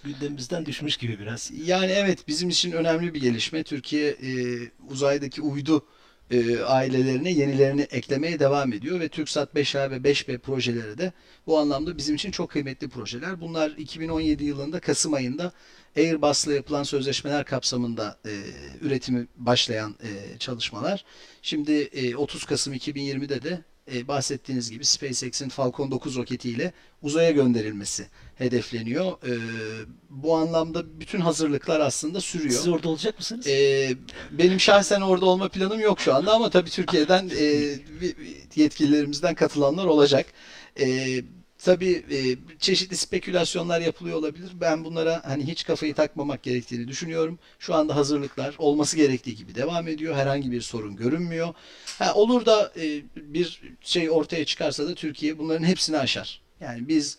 gündemimizden 0.04 0.66
düşmüş 0.66 0.98
gibi 0.98 1.20
biraz. 1.20 1.52
Yani 1.66 1.92
evet 1.92 2.28
bizim 2.28 2.50
için 2.50 2.72
önemli 2.72 3.14
bir 3.14 3.22
gelişme. 3.22 3.64
Türkiye 3.64 4.10
e, 4.10 4.32
uzaydaki 4.90 5.42
uydu 5.42 5.86
ailelerine 6.66 7.32
yenilerini 7.32 7.82
eklemeye 7.82 8.40
devam 8.40 8.74
ediyor 8.74 9.00
ve 9.00 9.10
TürkSat 9.10 9.54
5A 9.56 9.92
ve 9.92 9.96
5B 9.96 10.38
projeleri 10.38 10.98
de 10.98 11.14
bu 11.48 11.60
anlamda 11.60 11.98
bizim 11.98 12.16
için 12.16 12.32
çok 12.32 12.50
kıymetli 12.50 12.90
projeler. 12.90 13.42
Bunlar 13.42 13.72
2017 13.72 14.44
yılında 14.44 14.80
Kasım 14.80 15.14
ayında 15.14 15.52
Airbus'la 15.98 16.54
yapılan 16.54 16.84
sözleşmeler 16.84 17.46
kapsamında 17.46 18.18
e, 18.26 18.32
üretimi 18.82 19.28
başlayan 19.36 19.96
e, 20.04 20.38
çalışmalar. 20.38 21.06
Şimdi 21.42 21.72
e, 21.72 22.16
30 22.16 22.46
Kasım 22.46 22.74
2020'de 22.74 23.42
de 23.44 23.64
e, 23.94 24.08
bahsettiğiniz 24.08 24.72
gibi 24.72 24.86
SpaceX'in 24.86 25.50
Falcon 25.50 25.92
9 25.92 26.18
roketiyle 26.18 26.74
uzaya 27.02 27.32
gönderilmesi 27.32 28.08
hedefleniyor. 28.36 29.12
E, 29.12 29.34
bu 30.10 30.36
anlamda 30.36 31.00
bütün 31.00 31.20
hazırlıklar 31.20 31.80
aslında 31.80 32.22
sürüyor. 32.22 32.52
Siz 32.52 32.68
orada 32.68 32.90
olacak 32.90 33.20
mısınız? 33.20 33.48
Ee, 33.48 33.96
benim 34.32 34.60
şahsen 34.60 35.02
orada 35.02 35.26
olma 35.26 35.50
planım 35.50 35.80
yok 35.80 36.00
şu 36.00 36.16
anda 36.16 36.34
ama 36.34 36.50
tabii 36.50 36.70
Türkiye'den 36.70 37.32
e, 37.40 37.44
yetkililerimizden 38.56 39.36
katılanlar 39.36 39.86
olacak. 39.86 40.26
E, 40.80 41.18
tabii 41.66 42.06
e, 42.12 42.20
çeşitli 42.60 42.98
spekülasyonlar 42.98 43.82
yapılıyor 43.82 44.18
olabilir. 44.18 44.52
Ben 44.62 44.86
bunlara 44.86 45.22
hani 45.26 45.48
hiç 45.48 45.64
kafayı 45.66 45.94
takmamak 45.94 46.44
gerektiğini 46.44 46.88
düşünüyorum. 46.88 47.40
Şu 47.60 47.74
anda 47.76 47.96
hazırlıklar 47.96 48.56
olması 48.58 48.98
gerektiği 48.98 49.36
gibi 49.36 49.56
devam 49.56 49.88
ediyor. 49.88 50.16
Herhangi 50.16 50.52
bir 50.52 50.62
sorun 50.62 50.96
görünmüyor. 50.96 51.54
Ha, 52.00 52.14
olur 52.14 52.46
da 52.46 52.72
e, 52.82 53.02
bir 53.16 53.62
şey 53.82 54.10
ortaya 54.10 54.46
çıkarsa 54.46 54.88
da 54.88 54.96
Türkiye 54.96 55.38
bunların 55.38 55.66
hepsini 55.66 55.98
aşar. 55.98 56.42
Yani 56.62 56.88
biz 56.88 57.18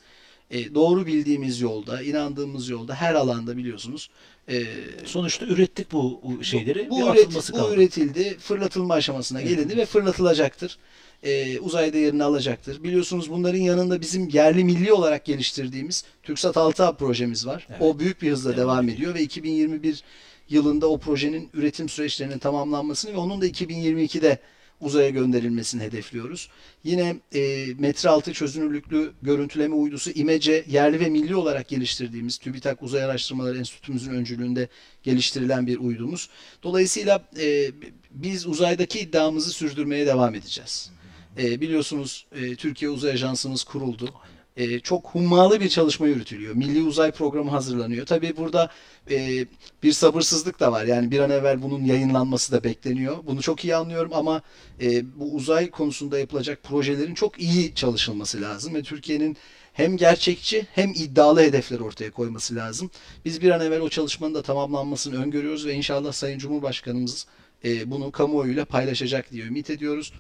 e, 0.51 0.75
doğru 0.75 1.07
bildiğimiz 1.07 1.61
yolda, 1.61 2.03
inandığımız 2.03 2.69
yolda 2.69 2.95
her 2.95 3.15
alanda 3.15 3.57
biliyorsunuz 3.57 4.11
e, 4.49 4.65
Sonuçta 5.05 5.47
ürettik 5.47 5.93
bu 5.93 6.21
bu 6.25 6.45
şeyleri. 6.45 6.91
bu, 6.91 6.99
bir 6.99 7.03
üret- 7.03 7.53
bu 7.53 7.57
kaldı. 7.57 7.75
üretildi, 7.75 8.39
fırlatılma 8.39 8.95
aşamasına 8.95 9.41
Evet. 9.41 9.51
gelindi 9.51 9.77
ve 9.77 9.87
fırlatılacaktır. 9.87 10.79
Ee, 11.25 11.61
uzayda 11.61 11.99
yerini 11.99 12.25
alacaktır. 12.25 12.83
Biliyorsunuz 12.83 13.31
bunların 13.31 13.59
yanında 13.59 14.01
bizim 14.01 14.29
yerli 14.29 14.65
milli 14.65 14.93
olarak 14.93 15.25
geliştirdiğimiz 15.25 16.05
TürkSat 16.23 16.57
6A 16.57 16.97
projemiz 16.97 17.47
var. 17.47 17.67
Evet. 17.71 17.83
O 17.83 17.99
büyük 17.99 18.23
bir 18.23 18.31
hızla 18.31 18.57
Devam 18.57 18.77
devam, 18.77 18.89
ediyor. 18.89 19.15
ve 19.15 19.23
2021 19.23 20.03
yılında 20.49 20.87
o 20.91 20.99
projenin 20.99 21.51
üretim 21.55 21.89
süreçlerinin 21.89 22.39
tamamlanmasını 22.39 23.13
ve 23.13 23.17
onun 23.17 23.41
da 23.41 23.47
2022'de 23.47 24.39
uzaya 24.81 25.11
gönderilmesini 25.11 25.83
hedefliyoruz. 25.83 26.49
Yine 26.85 27.17
e, 27.35 27.67
metre 27.79 28.09
altı 28.09 28.33
çözünürlüklü 28.33 29.13
görüntüleme 29.23 29.75
uydusu 29.75 30.11
İMECE 30.11 30.65
yerli 30.69 31.01
ve 31.01 31.09
milli 31.09 31.37
olarak 31.37 31.69
geliştirdiğimiz 31.69 32.39
TÜBİTAK 32.39 32.83
Uzay 32.83 33.05
Araştırmaları 33.05 33.59
Enstitümüzün 33.59 34.13
öncülüğünde 34.13 34.69
geliştirilen 35.03 35.67
bir 35.67 35.79
uydumuz. 35.79 36.29
Dolayısıyla 36.63 37.25
e, 37.41 37.71
biz 38.11 38.47
uzaydaki 38.47 39.01
iddiamızı 39.01 39.51
sürdürmeye 39.51 40.07
devam 40.07 40.35
edeceğiz. 40.35 40.91
E, 41.39 41.61
biliyorsunuz 41.61 42.27
e, 42.33 42.57
Türkiye 42.57 42.91
Uzay 42.91 43.13
Ajansımız 43.13 43.65
kuruldu. 43.65 44.11
E, 44.57 44.81
çok 44.81 45.07
hummalı 45.07 45.61
bir 45.61 45.69
çalışma 45.69 46.07
yürütülüyor. 46.07 46.55
Milli 46.55 46.83
Uzay 46.83 47.13
Programı 47.13 47.51
hazırlanıyor. 47.51 48.07
Tabii 48.07 48.37
burada 48.37 48.71
e, 49.11 49.47
bir 49.83 49.93
sabırsızlık 49.93 50.61
da 50.61 50.73
var. 50.73 50.85
Yani 50.85 51.11
bir 51.11 51.19
an 51.19 51.31
evvel 51.31 51.63
bunun 51.63 51.85
yayınlanması 51.85 52.53
da 52.53 52.65
bekleniyor. 52.65 53.17
Bunu 53.27 53.43
çok 53.43 53.65
iyi 53.65 53.77
anlıyorum 53.77 54.13
ama 54.15 54.43
e, 54.81 55.19
bu 55.21 55.35
uzay 55.35 55.71
konusunda 55.71 56.19
yapılacak 56.19 56.63
projelerin 56.63 57.15
çok 57.15 57.41
iyi 57.41 57.75
çalışılması 57.75 58.41
lazım 58.43 58.75
ve 58.75 58.83
Türkiye'nin 58.83 59.37
hem 59.73 59.97
gerçekçi 59.97 60.67
hem 60.73 60.91
iddialı 60.91 61.41
hedefler 61.41 61.81
ortaya 61.81 62.11
koyması 62.11 62.55
lazım. 62.55 62.91
Biz 63.25 63.43
bir 63.43 63.51
an 63.51 63.61
evvel 63.61 63.81
o 63.81 63.89
çalışmanın 63.89 64.35
da 64.35 64.43
tamamlanmasını 64.43 65.23
öngörüyoruz 65.23 65.67
ve 65.67 65.73
inşallah 65.75 66.13
Sayın 66.13 66.39
Cumhurbaşkanımız 66.39 67.27
e, 67.65 67.91
bunu 67.91 68.13
kamuoyuyla 68.13 68.65
paylaşacak 68.65 69.31
diye 69.33 69.45
ümit 69.45 69.71
ediyoruz. 69.71 70.13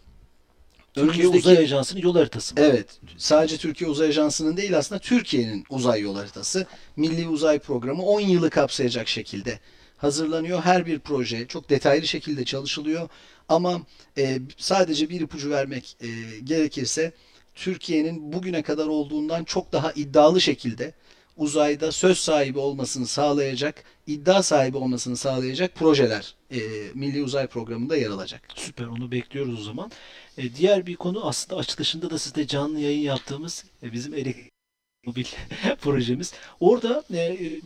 Türkiye 0.94 1.26
Önümüzdeki- 1.26 1.38
Uzay 1.38 1.58
Ajansı'nın 1.64 2.00
yol 2.00 2.16
haritası. 2.16 2.54
mı? 2.54 2.60
Evet. 2.60 2.86
Sadece 3.16 3.56
Türkiye 3.56 3.90
Uzay 3.90 4.08
Ajansı'nın 4.08 4.56
değil 4.56 4.78
aslında 4.78 4.98
Türkiye'nin 5.00 5.64
uzay 5.70 6.00
yol 6.00 6.16
haritası. 6.16 6.66
Milli 6.96 7.28
Uzay 7.28 7.58
Programı 7.58 8.02
10 8.02 8.20
yılı 8.20 8.50
kapsayacak 8.50 9.08
şekilde 9.08 9.58
hazırlanıyor. 9.96 10.62
Her 10.62 10.86
bir 10.86 10.98
proje 10.98 11.46
çok 11.46 11.70
detaylı 11.70 12.06
şekilde 12.06 12.44
çalışılıyor. 12.44 13.08
Ama 13.48 13.80
e, 14.18 14.38
sadece 14.56 15.08
bir 15.08 15.20
ipucu 15.20 15.50
vermek 15.50 15.96
e, 16.00 16.08
gerekirse 16.44 17.12
Türkiye'nin 17.54 18.32
bugüne 18.32 18.62
kadar 18.62 18.86
olduğundan 18.86 19.44
çok 19.44 19.72
daha 19.72 19.92
iddialı 19.92 20.40
şekilde 20.40 20.92
uzayda 21.36 21.92
söz 21.92 22.18
sahibi 22.18 22.58
olmasını 22.58 23.06
sağlayacak, 23.06 23.84
iddia 24.06 24.42
sahibi 24.42 24.76
olmasını 24.76 25.16
sağlayacak 25.16 25.74
projeler 25.74 26.34
e, 26.50 26.58
Milli 26.94 27.22
Uzay 27.22 27.46
Programı'nda 27.46 27.96
yer 27.96 28.10
alacak. 28.10 28.42
Süper 28.54 28.86
onu 28.86 29.10
bekliyoruz 29.10 29.60
o 29.60 29.62
zaman. 29.62 29.90
E, 30.38 30.54
diğer 30.54 30.86
bir 30.86 30.96
konu 30.96 31.26
aslında 31.26 31.60
açılışında 31.60 32.10
da 32.10 32.18
sizde 32.18 32.46
canlı 32.46 32.80
yayın 32.80 33.00
yaptığımız 33.00 33.64
e, 33.82 33.92
bizim 33.92 34.14
elektromobil 34.14 35.26
projemiz. 35.80 36.32
Orada 36.60 37.04
e, 37.12 37.18
e, 37.18 37.60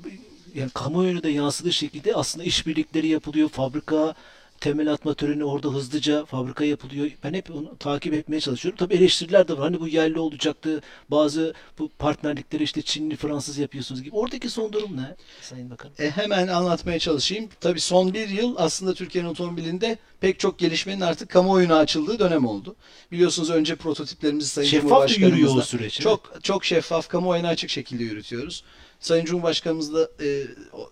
yani 0.55 0.71
kamuoyuna 0.75 1.23
da 1.23 1.29
yansıdığı 1.29 1.73
şekilde 1.73 2.15
aslında 2.15 2.45
işbirlikleri 2.45 3.07
yapılıyor. 3.09 3.49
Fabrika 3.49 4.15
temel 4.61 4.93
atma 4.93 5.15
töreni 5.15 5.45
orada 5.45 5.69
hızlıca 5.69 6.25
fabrika 6.25 6.65
yapılıyor. 6.65 7.11
Ben 7.25 7.35
hep 7.35 7.51
onu 7.51 7.77
takip 7.79 8.15
etmeye 8.15 8.41
çalışıyorum. 8.41 8.79
Tabii 8.79 8.95
eleştiriler 8.95 9.49
de 9.49 9.53
var. 9.53 9.61
Hani 9.61 9.81
bu 9.81 9.89
yerli 9.89 10.19
olacaktı. 10.19 10.81
Bazı 11.11 11.55
bu 11.79 11.89
partnerlikleri 11.89 12.63
işte 12.63 12.83
Çinli, 12.83 13.17
Fransız 13.17 13.59
yapıyorsunuz 13.59 14.03
gibi. 14.03 14.17
Oradaki 14.17 14.51
son 14.51 14.73
durum 14.73 14.97
ne 14.97 15.17
Sayın 15.43 15.71
Bakanım? 15.71 15.95
E, 15.99 16.11
hemen 16.11 16.49
anlatmaya 16.49 16.99
çalışayım. 16.99 17.49
Tabii 17.61 17.81
son 17.81 18.15
bir 18.15 18.29
yıl 18.29 18.55
aslında 18.59 18.95
Türkiye'nin 18.95 19.29
otomobilinde 19.29 19.99
pek 20.21 20.39
çok 20.41 20.59
gelişmenin 20.59 21.01
artık 21.01 21.29
kamuoyuna 21.29 21.77
açıldığı 21.79 22.19
dönem 22.19 22.47
oldu. 22.47 22.77
Biliyorsunuz 23.13 23.51
önce 23.51 23.77
prototiplerimizi 23.77 24.49
Sayın 24.49 24.69
Şeffaf 24.69 24.83
mı 24.85 24.89
Cumhurbaşkanımızla 24.91 25.37
yürüyor 25.37 25.57
o 25.57 25.63
süreç? 25.63 26.01
çok 26.01 26.33
çok 26.43 26.65
şeffaf, 26.65 27.09
kamuoyuna 27.09 27.49
açık 27.49 27.71
şekilde 27.71 28.05
yürütüyoruz. 28.05 28.65
Sayın 29.01 29.25
Cumhurbaşkanımız 29.25 29.95
da 29.95 30.11
e, 30.21 30.43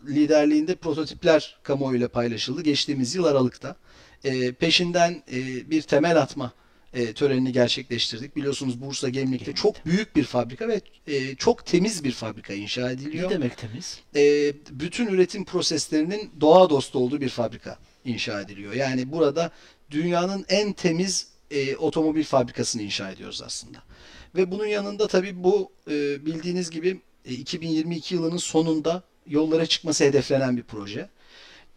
liderliğinde 0.09 0.75
prototipler 0.75 1.57
kamuoyuyla 1.63 2.09
paylaşıldı 2.09 2.63
geçtiğimiz 2.63 3.15
yıl 3.15 3.25
Aralık'ta. 3.25 3.77
E, 4.25 4.53
peşinden 4.53 5.23
e, 5.33 5.71
bir 5.71 5.83
temel 5.83 6.17
atma 6.21 6.53
e, 6.95 7.13
törenini 7.13 7.53
gerçekleştirdik. 7.53 8.37
Biliyorsunuz 8.37 8.81
Bursa 8.81 9.09
Gemlik'te 9.09 9.53
çok 9.55 9.87
büyük 9.87 10.17
bir 10.17 10.25
fabrika 10.25 10.69
ve 10.69 10.81
e, 11.07 11.35
çok 11.35 11.67
temiz 11.67 12.05
bir 12.05 12.13
fabrika 12.13 12.53
inşa 12.55 12.91
ediliyor 12.91 13.31
Ne 13.31 13.35
demek 13.35 13.59
temiz? 13.59 14.01
e, 14.17 14.53
bütün 14.71 15.07
üretim 15.07 15.45
proseslerinin 15.45 16.31
doğa 16.41 16.71
dostu 16.71 16.99
olduğu 16.99 17.21
bir 17.21 17.29
fabrika 17.29 17.79
inşa 18.05 18.41
ediliyor. 18.41 18.73
Yani 18.73 19.13
burada 19.13 19.51
dünyanın 19.91 20.45
en 20.49 20.73
temiz 20.73 21.29
e, 21.51 21.77
otomobil 21.77 22.25
fabrikasını 22.25 22.83
inşa 22.83 23.11
ediyoruz 23.11 23.43
aslında. 23.43 23.79
Ve 24.37 24.51
bunun 24.51 24.67
yanında 24.67 25.07
tabii 25.07 25.45
bu 25.45 25.73
e, 25.91 26.27
bildiğiniz 26.27 26.71
gibi 26.71 27.01
2022 27.35 28.14
yılının 28.14 28.37
sonunda 28.37 29.02
yollara 29.26 29.66
çıkması 29.66 30.04
hedeflenen 30.04 30.56
bir 30.56 30.62
proje. 30.62 31.09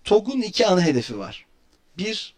TOG'un 0.04 0.42
iki 0.42 0.68
ana 0.68 0.82
hedefi 0.82 1.20
var. 1.20 1.46
Bir, 1.98 2.36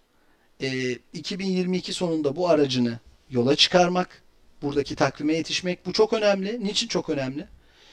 e, 0.62 0.92
2022 1.14 1.94
sonunda 1.94 2.36
bu 2.36 2.50
aracını 2.50 3.00
yola 3.30 3.56
çıkarmak, 3.56 4.22
buradaki 4.62 4.96
takvime 4.96 5.34
yetişmek. 5.34 5.86
Bu 5.86 5.94
çok 5.94 6.14
önemli. 6.14 6.66
Niçin 6.66 6.88
çok 6.88 7.10
önemli? 7.10 7.48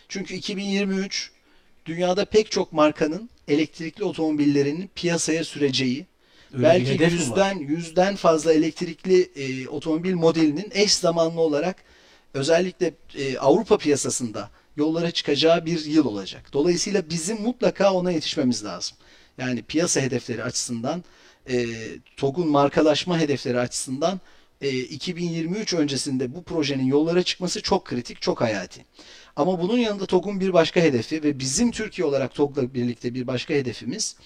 Çünkü 0.08 0.34
2023 0.34 1.30
dünyada 1.86 2.24
pek 2.24 2.50
çok 2.50 2.72
markanın 2.72 3.30
elektrikli 3.48 4.04
otomobillerinin 4.04 4.90
piyasaya 4.94 5.44
süreceği, 5.44 6.06
Öyle 6.54 6.62
belki 6.62 7.02
yüzden 7.02 7.58
yüzden 7.58 8.16
fazla 8.16 8.52
elektrikli 8.52 9.30
e, 9.36 9.68
otomobil 9.68 10.14
modelinin 10.14 10.70
eş 10.74 10.94
zamanlı 10.94 11.40
olarak 11.40 11.76
özellikle 12.34 12.94
e, 13.14 13.38
Avrupa 13.38 13.78
piyasasında 13.78 14.50
yollara 14.78 15.10
çıkacağı 15.10 15.66
bir 15.66 15.84
yıl 15.84 16.04
olacak. 16.04 16.52
Dolayısıyla 16.52 17.10
bizim 17.10 17.42
mutlaka 17.42 17.92
ona 17.92 18.12
yetişmemiz 18.12 18.64
lazım. 18.64 18.96
Yani 19.38 19.62
piyasa 19.62 20.00
hedefleri 20.00 20.44
açısından, 20.44 21.04
e, 21.50 21.66
TOG'un 22.16 22.48
markalaşma 22.48 23.18
hedefleri 23.18 23.58
açısından 23.58 24.20
e, 24.60 24.78
2023 24.78 25.74
öncesinde 25.74 26.34
bu 26.34 26.42
projenin 26.42 26.84
yollara 26.84 27.22
çıkması 27.22 27.62
çok 27.62 27.84
kritik, 27.84 28.22
çok 28.22 28.40
hayati. 28.40 28.84
Ama 29.36 29.60
bunun 29.60 29.78
yanında 29.78 30.06
TOG'un 30.06 30.40
bir 30.40 30.52
başka 30.52 30.80
hedefi 30.80 31.22
ve 31.22 31.38
bizim 31.38 31.70
Türkiye 31.70 32.06
olarak 32.06 32.34
TOG'la 32.34 32.74
birlikte 32.74 33.14
bir 33.14 33.26
başka 33.26 33.54
hedefimiz 33.54 34.16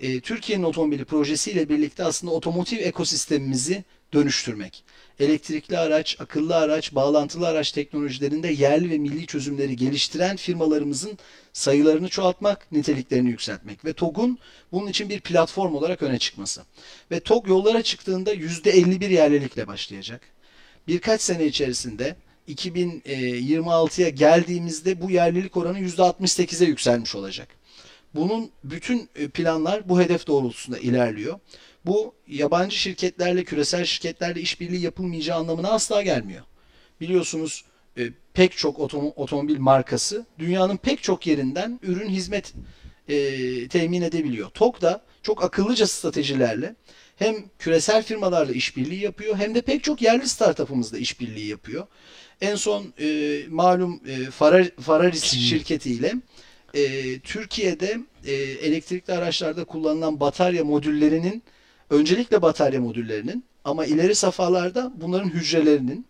e, 0.00 0.20
Türkiye'nin 0.20 0.64
otomobili 0.64 1.04
projesiyle 1.04 1.68
birlikte 1.68 2.04
aslında 2.04 2.32
otomotiv 2.32 2.78
ekosistemimizi 2.78 3.84
dönüştürmek. 4.12 4.84
Elektrikli 5.20 5.78
araç, 5.78 6.16
akıllı 6.20 6.56
araç, 6.56 6.94
bağlantılı 6.94 7.48
araç 7.48 7.72
teknolojilerinde 7.72 8.48
yerli 8.48 8.90
ve 8.90 8.98
milli 8.98 9.26
çözümleri 9.26 9.76
geliştiren 9.76 10.36
firmalarımızın 10.36 11.18
sayılarını 11.52 12.08
çoğaltmak, 12.08 12.72
niteliklerini 12.72 13.30
yükseltmek 13.30 13.84
ve 13.84 13.92
TOG'un 13.92 14.38
bunun 14.72 14.86
için 14.86 15.08
bir 15.08 15.20
platform 15.20 15.74
olarak 15.74 16.02
öne 16.02 16.18
çıkması. 16.18 16.62
Ve 17.10 17.20
TOG 17.20 17.48
yollara 17.48 17.82
çıktığında 17.82 18.34
%51 18.34 19.12
yerlilikle 19.12 19.66
başlayacak. 19.66 20.20
Birkaç 20.88 21.20
sene 21.20 21.46
içerisinde 21.46 22.16
2026'ya 22.48 24.08
geldiğimizde 24.08 25.00
bu 25.00 25.10
yerlilik 25.10 25.56
oranı 25.56 25.80
%68'e 25.80 26.66
yükselmiş 26.66 27.14
olacak. 27.14 27.48
Bunun 28.14 28.50
bütün 28.64 29.08
e, 29.16 29.28
planlar 29.28 29.88
bu 29.88 30.00
hedef 30.00 30.26
doğrultusunda 30.26 30.78
ilerliyor. 30.78 31.38
Bu 31.86 32.14
yabancı 32.28 32.76
şirketlerle, 32.76 33.44
küresel 33.44 33.84
şirketlerle 33.84 34.40
işbirliği 34.40 34.80
yapılmayacağı 34.82 35.38
anlamına 35.38 35.68
asla 35.68 36.02
gelmiyor. 36.02 36.42
Biliyorsunuz 37.00 37.64
e, 37.98 38.08
pek 38.34 38.56
çok 38.56 38.78
otom- 38.78 39.12
otomobil 39.16 39.58
markası 39.58 40.26
dünyanın 40.38 40.76
pek 40.76 41.02
çok 41.02 41.26
yerinden 41.26 41.80
ürün 41.82 42.08
hizmet 42.08 42.52
e, 43.08 43.68
temin 43.68 44.02
edebiliyor. 44.02 44.50
TOG 44.50 44.80
da 44.82 45.04
çok 45.22 45.44
akıllıca 45.44 45.86
stratejilerle 45.86 46.74
hem 47.16 47.36
küresel 47.58 48.02
firmalarla 48.02 48.52
işbirliği 48.52 49.02
yapıyor 49.02 49.36
hem 49.36 49.54
de 49.54 49.60
pek 49.60 49.84
çok 49.84 50.02
yerli 50.02 50.28
startup'ımızla 50.28 50.98
işbirliği 50.98 51.46
yapıyor. 51.46 51.86
En 52.40 52.54
son 52.56 52.92
e, 53.00 53.40
malum 53.48 54.00
e, 54.06 54.10
Ferrari- 54.30 54.80
Ferraris 54.82 55.24
Çin. 55.24 55.38
şirketiyle 55.40 56.14
e, 56.74 57.18
Türkiye'de 57.18 57.98
e, 58.26 58.32
elektrikli 58.32 59.12
araçlarda 59.12 59.64
kullanılan 59.64 60.20
batarya 60.20 60.64
modüllerinin 60.64 61.42
öncelikle 61.90 62.42
batarya 62.42 62.80
modüllerinin 62.80 63.44
ama 63.64 63.86
ileri 63.86 64.14
safhalarda 64.14 64.92
bunların 64.96 65.28
hücrelerinin 65.28 66.06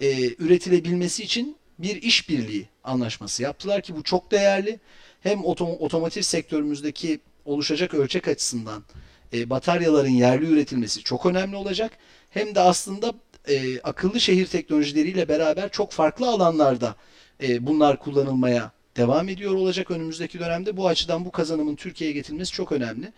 e, 0.00 0.34
üretilebilmesi 0.34 1.22
için 1.22 1.56
bir 1.78 2.02
işbirliği 2.02 2.68
anlaşması 2.84 3.42
yaptılar 3.42 3.82
ki 3.82 3.96
bu 3.96 4.02
çok 4.02 4.30
değerli. 4.30 4.80
Hem 5.20 5.38
otom- 5.38 5.78
otomotiv 5.78 6.22
sektörümüzdeki 6.22 7.20
oluşacak 7.44 7.94
ölçek 7.94 8.28
açısından 8.28 8.84
e, 9.32 9.50
bataryaların 9.50 10.08
yerli 10.08 10.46
üretilmesi 10.46 11.02
çok 11.02 11.26
önemli 11.26 11.56
olacak. 11.56 11.92
Hem 12.30 12.54
de 12.54 12.60
aslında 12.60 13.14
e, 13.48 13.80
akıllı 13.80 14.20
şehir 14.20 14.46
teknolojileriyle 14.46 15.28
beraber 15.28 15.68
çok 15.70 15.92
farklı 15.92 16.28
alanlarda 16.28 16.94
e, 17.42 17.66
bunlar 17.66 17.98
kullanılmaya 17.98 18.77
devam 18.96 19.28
ediyor 19.28 19.54
olacak 19.54 19.90
önümüzdeki 19.90 20.38
dönemde. 20.38 20.76
Bu 20.76 20.88
açıdan 20.88 21.24
bu 21.24 21.30
kazanımın 21.30 21.76
Türkiye'ye 21.76 22.14
getirilmesi 22.14 22.52
çok 22.52 22.72
önemli. 22.72 23.12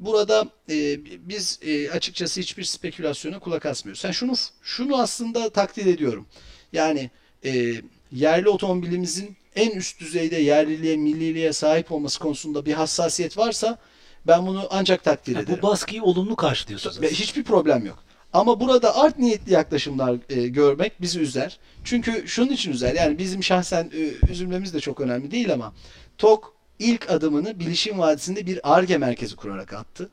Burada 0.00 0.48
e, 0.70 0.98
biz 1.28 1.58
e, 1.62 1.90
açıkçası 1.90 2.40
hiçbir 2.40 2.64
spekülasyona 2.64 3.38
kulak 3.38 3.66
asmıyoruz. 3.66 4.00
Sen 4.00 4.10
şunu 4.10 4.34
şunu 4.62 4.96
aslında 5.02 5.50
takdir 5.50 5.86
ediyorum. 5.86 6.26
Yani 6.72 7.10
e, 7.44 7.74
yerli 8.12 8.48
otomobilimizin 8.48 9.36
en 9.56 9.70
üst 9.70 10.00
düzeyde 10.00 10.36
yerliliğe, 10.36 10.96
milliliğe 10.96 11.52
sahip 11.52 11.92
olması 11.92 12.18
konusunda 12.20 12.66
bir 12.66 12.72
hassasiyet 12.72 13.38
varsa 13.38 13.78
ben 14.26 14.46
bunu 14.46 14.66
ancak 14.70 15.04
takdir 15.04 15.34
Ya 15.34 15.40
ederim. 15.40 15.58
bu 15.62 15.66
baskıyı 15.66 16.02
olumlu 16.02 16.36
karşılıyorsunuz. 16.36 17.02
Hiçbir 17.02 17.44
problem 17.44 17.86
yok. 17.86 18.04
Ama 18.34 18.60
burada 18.60 18.96
art 18.96 19.18
niyetli 19.18 19.52
yaklaşımlar 19.52 20.18
e, 20.28 20.48
görmek 20.48 21.00
bizi 21.00 21.20
üzer. 21.20 21.58
Çünkü 21.84 22.28
şunun 22.28 22.48
için 22.50 22.72
üzer. 22.72 22.94
Yani 22.94 23.18
bizim 23.18 23.42
şahsen 23.42 23.90
e, 23.94 24.30
üzülmemiz 24.32 24.74
de 24.74 24.80
çok 24.80 25.00
önemli 25.00 25.30
değil 25.30 25.52
ama 25.52 25.74
TOK 26.18 26.54
ilk 26.78 27.10
adımını 27.10 27.60
Bilişim 27.60 27.98
Vadisi'nde 27.98 28.46
bir 28.46 28.74
ARGE 28.74 28.98
merkezi 28.98 29.36
kurarak 29.36 29.72
attı. 29.72 30.10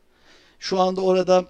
Şu 0.59 0.79
anda 0.79 1.01
orada 1.01 1.45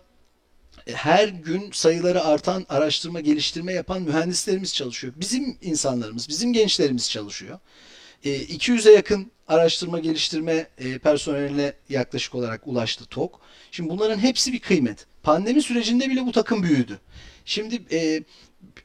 e, 0.87 0.93
her 0.93 1.27
gün 1.27 1.71
sayıları 1.71 2.23
artan 2.23 2.65
araştırma 2.69 3.19
geliştirme 3.19 3.73
yapan 3.73 4.01
mühendislerimiz 4.01 4.75
çalışıyor. 4.75 5.13
Bizim 5.17 5.57
insanlarımız, 5.61 6.29
bizim 6.29 6.53
gençlerimiz 6.53 7.09
çalışıyor. 7.09 7.59
E, 8.23 8.29
200'e 8.29 8.91
yakın 8.91 9.31
araştırma 9.47 9.99
geliştirme 9.99 10.67
e, 10.77 10.97
personeline 10.97 11.73
yaklaşık 11.89 12.35
olarak 12.35 12.67
ulaştı 12.67 13.05
TOK. 13.05 13.39
Şimdi 13.71 13.89
bunların 13.89 14.19
hepsi 14.19 14.53
bir 14.53 14.59
kıymet. 14.59 15.10
Pandemi 15.23 15.61
sürecinde 15.61 16.09
bile 16.09 16.25
bu 16.25 16.31
takım 16.31 16.63
büyüdü. 16.63 16.99
Şimdi 17.45 17.81
e, 17.91 18.23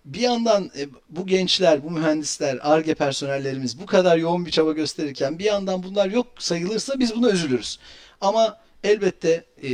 bir 0.04 0.20
yandan 0.20 0.70
e, 0.78 0.86
bu 1.10 1.26
gençler, 1.26 1.84
bu 1.84 1.90
mühendisler, 1.90 2.58
ARGE 2.62 2.94
personellerimiz 2.94 3.80
bu 3.80 3.86
kadar 3.86 4.16
yoğun 4.16 4.46
bir 4.46 4.50
çaba 4.50 4.72
gösterirken 4.72 5.38
bir 5.38 5.44
yandan 5.44 5.82
bunlar 5.82 6.10
yok 6.10 6.26
sayılırsa 6.38 6.98
biz 6.98 7.16
buna 7.16 7.30
üzülürüz. 7.30 7.78
Ama 8.20 8.58
elbette 8.84 9.44
e, 9.62 9.70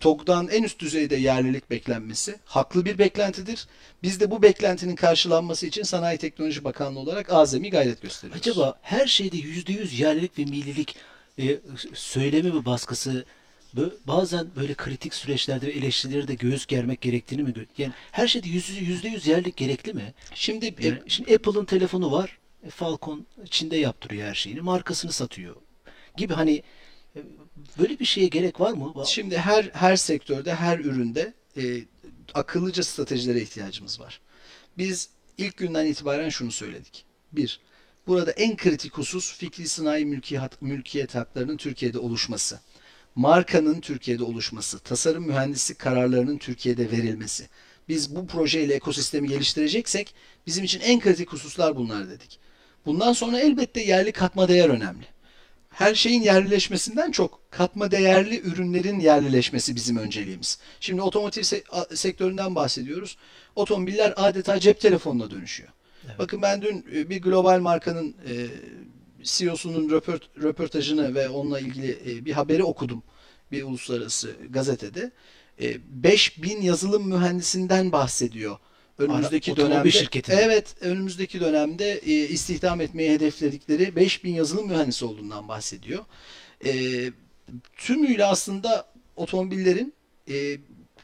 TOG'dan 0.00 0.48
en 0.48 0.62
üst 0.62 0.78
düzeyde 0.78 1.16
yerlilik 1.16 1.70
beklenmesi 1.70 2.36
haklı 2.44 2.84
bir 2.84 2.98
beklentidir. 2.98 3.66
Biz 4.02 4.20
de 4.20 4.30
bu 4.30 4.42
beklentinin 4.42 4.96
karşılanması 4.96 5.66
için 5.66 5.82
Sanayi 5.82 6.18
Teknoloji 6.18 6.64
Bakanlığı 6.64 6.98
olarak 6.98 7.32
azami 7.32 7.70
gayret 7.70 8.02
gösteriyoruz. 8.02 8.40
Acaba 8.40 8.78
her 8.82 9.06
şeyde 9.06 9.36
yüzde 9.36 9.72
yüz 9.72 10.00
yerlilik 10.00 10.38
ve 10.38 10.44
millilik 10.44 10.96
e, 11.38 11.58
söylemi 11.94 12.54
ve 12.54 12.64
baskısı 12.64 13.24
bazen 14.06 14.46
böyle 14.56 14.74
kritik 14.74 15.14
süreçlerde 15.14 15.66
ve 15.66 15.70
eleştirileri 15.70 16.28
de 16.28 16.34
göğüs 16.34 16.66
germek 16.66 17.00
gerektiğini 17.00 17.42
mi? 17.42 17.54
Yani 17.78 17.92
her 18.12 18.28
şeyde 18.28 18.48
yüzde 18.48 19.08
yüz 19.08 19.26
yerlilik 19.26 19.56
gerekli 19.56 19.94
mi? 19.94 20.14
Şimdi 20.34 20.74
Yani 20.80 20.98
şimdi 21.06 21.34
Apple'ın 21.34 21.64
telefonu 21.64 22.12
var. 22.12 22.38
E, 22.66 22.70
Falcon 22.70 23.26
Çin'de 23.50 23.76
yaptırıyor 23.76 24.28
her 24.28 24.34
şeyini. 24.34 24.60
Markasını 24.60 25.12
satıyor. 25.12 25.56
Gibi 26.16 26.34
hani 26.34 26.62
e, 27.16 27.20
böyle 27.78 27.98
bir 27.98 28.04
şeye 28.04 28.28
gerek 28.28 28.60
var 28.60 28.72
mı? 28.72 28.94
Şimdi 29.06 29.38
her 29.38 29.64
her 29.72 29.96
sektörde, 29.96 30.54
her 30.54 30.78
üründe 30.78 31.34
e, 31.56 31.62
akıllıca 32.34 32.82
stratejilere 32.82 33.40
ihtiyacımız 33.40 34.00
var. 34.00 34.20
Biz 34.78 35.08
ilk 35.38 35.56
günden 35.56 35.86
itibaren 35.86 36.28
şunu 36.28 36.52
söyledik. 36.52 37.04
Bir, 37.32 37.60
burada 38.06 38.30
en 38.30 38.56
kritik 38.56 38.98
husus 38.98 39.36
fikri 39.38 39.68
sanayi 39.68 40.06
mülkiyet, 40.06 40.62
mülkiyet 40.62 41.14
haklarının 41.14 41.56
Türkiye'de 41.56 41.98
oluşması. 41.98 42.60
Markanın 43.14 43.80
Türkiye'de 43.80 44.24
oluşması, 44.24 44.78
tasarım 44.78 45.26
mühendislik 45.26 45.78
kararlarının 45.78 46.38
Türkiye'de 46.38 46.90
verilmesi. 46.90 47.48
Biz 47.88 48.16
bu 48.16 48.26
projeyle 48.26 48.74
ekosistemi 48.74 49.28
geliştireceksek 49.28 50.14
bizim 50.46 50.64
için 50.64 50.80
en 50.80 51.00
kritik 51.00 51.32
hususlar 51.32 51.76
bunlar 51.76 52.10
dedik. 52.10 52.38
Bundan 52.86 53.12
sonra 53.12 53.40
elbette 53.40 53.80
yerli 53.82 54.12
katma 54.12 54.48
değer 54.48 54.68
önemli. 54.68 55.04
Her 55.70 55.94
şeyin 55.94 56.22
yerlileşmesinden 56.22 57.10
çok 57.10 57.40
katma 57.50 57.90
değerli 57.90 58.40
ürünlerin 58.40 59.00
yerlileşmesi 59.00 59.76
bizim 59.76 59.96
önceliğimiz. 59.96 60.58
Şimdi 60.80 61.02
otomotiv 61.02 61.42
se- 61.42 61.96
sektöründen 61.96 62.54
bahsediyoruz. 62.54 63.16
Otomobiller 63.56 64.14
adeta 64.16 64.60
cep 64.60 64.80
telefonuna 64.80 65.30
dönüşüyor. 65.30 65.68
Bakın 66.18 66.42
ben 66.42 66.62
dün 66.62 66.86
e, 66.94 67.10
bir 67.10 67.22
global 67.22 67.60
markanın 67.60 68.14
e, 68.28 68.32
CEO'sunun 69.24 69.88
röport- 69.88 70.42
röportajını 70.42 71.14
ve 71.14 71.28
onunla 71.28 71.60
ilgili 71.60 71.98
e, 72.06 72.24
bir 72.24 72.32
haberi 72.32 72.64
okudum 72.64 73.02
bir 73.52 73.62
uluslararası 73.62 74.36
gazetede. 74.50 75.10
E, 75.60 75.76
5000 76.04 76.60
yazılım 76.62 77.08
mühendisinden 77.08 77.92
bahsediyor. 77.92 78.56
Önümüzdeki 78.98 79.52
Ara- 79.52 79.60
dönemde 79.60 79.90
şirketinde. 79.90 80.36
evet 80.36 80.74
önümüzdeki 80.80 81.40
dönemde 81.40 81.92
e, 81.92 82.12
istihdam 82.12 82.80
etmeyi 82.80 83.10
hedefledikleri 83.10 83.96
5000 83.96 84.34
yazılım 84.34 84.68
mühendisi 84.68 85.04
olduğundan 85.04 85.48
bahsediyor. 85.48 86.04
E, 86.64 86.72
tümüyle 87.76 88.24
aslında 88.24 88.86
otomobillerin 89.16 89.92
e, 90.30 90.56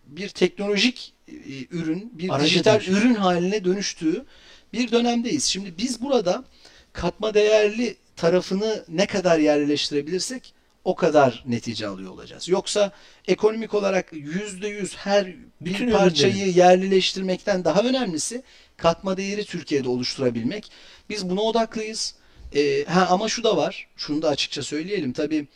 bir 0.07 0.29
teknolojik 0.29 1.13
e, 1.29 1.35
ürün, 1.71 2.13
bir 2.19 2.29
Araca 2.31 2.45
dijital 2.47 2.75
dönüşüyor. 2.75 2.99
ürün 2.99 3.15
haline 3.15 3.65
dönüştüğü 3.65 4.25
bir 4.73 4.91
dönemdeyiz. 4.93 5.45
Şimdi 5.45 5.75
biz 5.79 6.03
burada 6.03 6.45
katma 6.93 7.35
değerli 7.35 7.97
tarafını 8.19 8.85
ne 8.89 9.07
kadar 9.07 9.39
yerleştirebilirsek 9.39 10.55
o 10.85 10.95
kadar 10.95 11.45
netice 11.47 11.87
alıyor 11.87 12.11
olacağız. 12.13 12.49
Yoksa 12.49 12.93
ekonomik 13.29 13.75
olarak 13.75 14.13
yüzde 14.13 14.69
yüz 14.69 14.97
her 14.97 15.27
bir 15.27 15.41
Bütün 15.61 15.91
parçayı 15.91 16.35
ürünlerin. 16.35 16.53
yerlileştirmekten 16.53 17.65
daha 17.65 17.81
önemlisi 17.83 18.43
katma 18.77 19.17
değeri 19.17 19.45
Türkiye'de 19.45 19.89
oluşturabilmek. 19.89 20.71
Biz 21.11 21.31
buna 21.31 21.41
odaklıyız. 21.41 22.15
Ee, 22.55 22.85
ha 22.85 23.07
ama 23.11 23.29
şu 23.29 23.45
da 23.45 23.57
var. 23.57 23.89
Şunu 23.97 24.23
da 24.23 24.29
açıkça 24.29 24.63
söyleyelim. 24.63 25.13
Tabii 25.13 25.47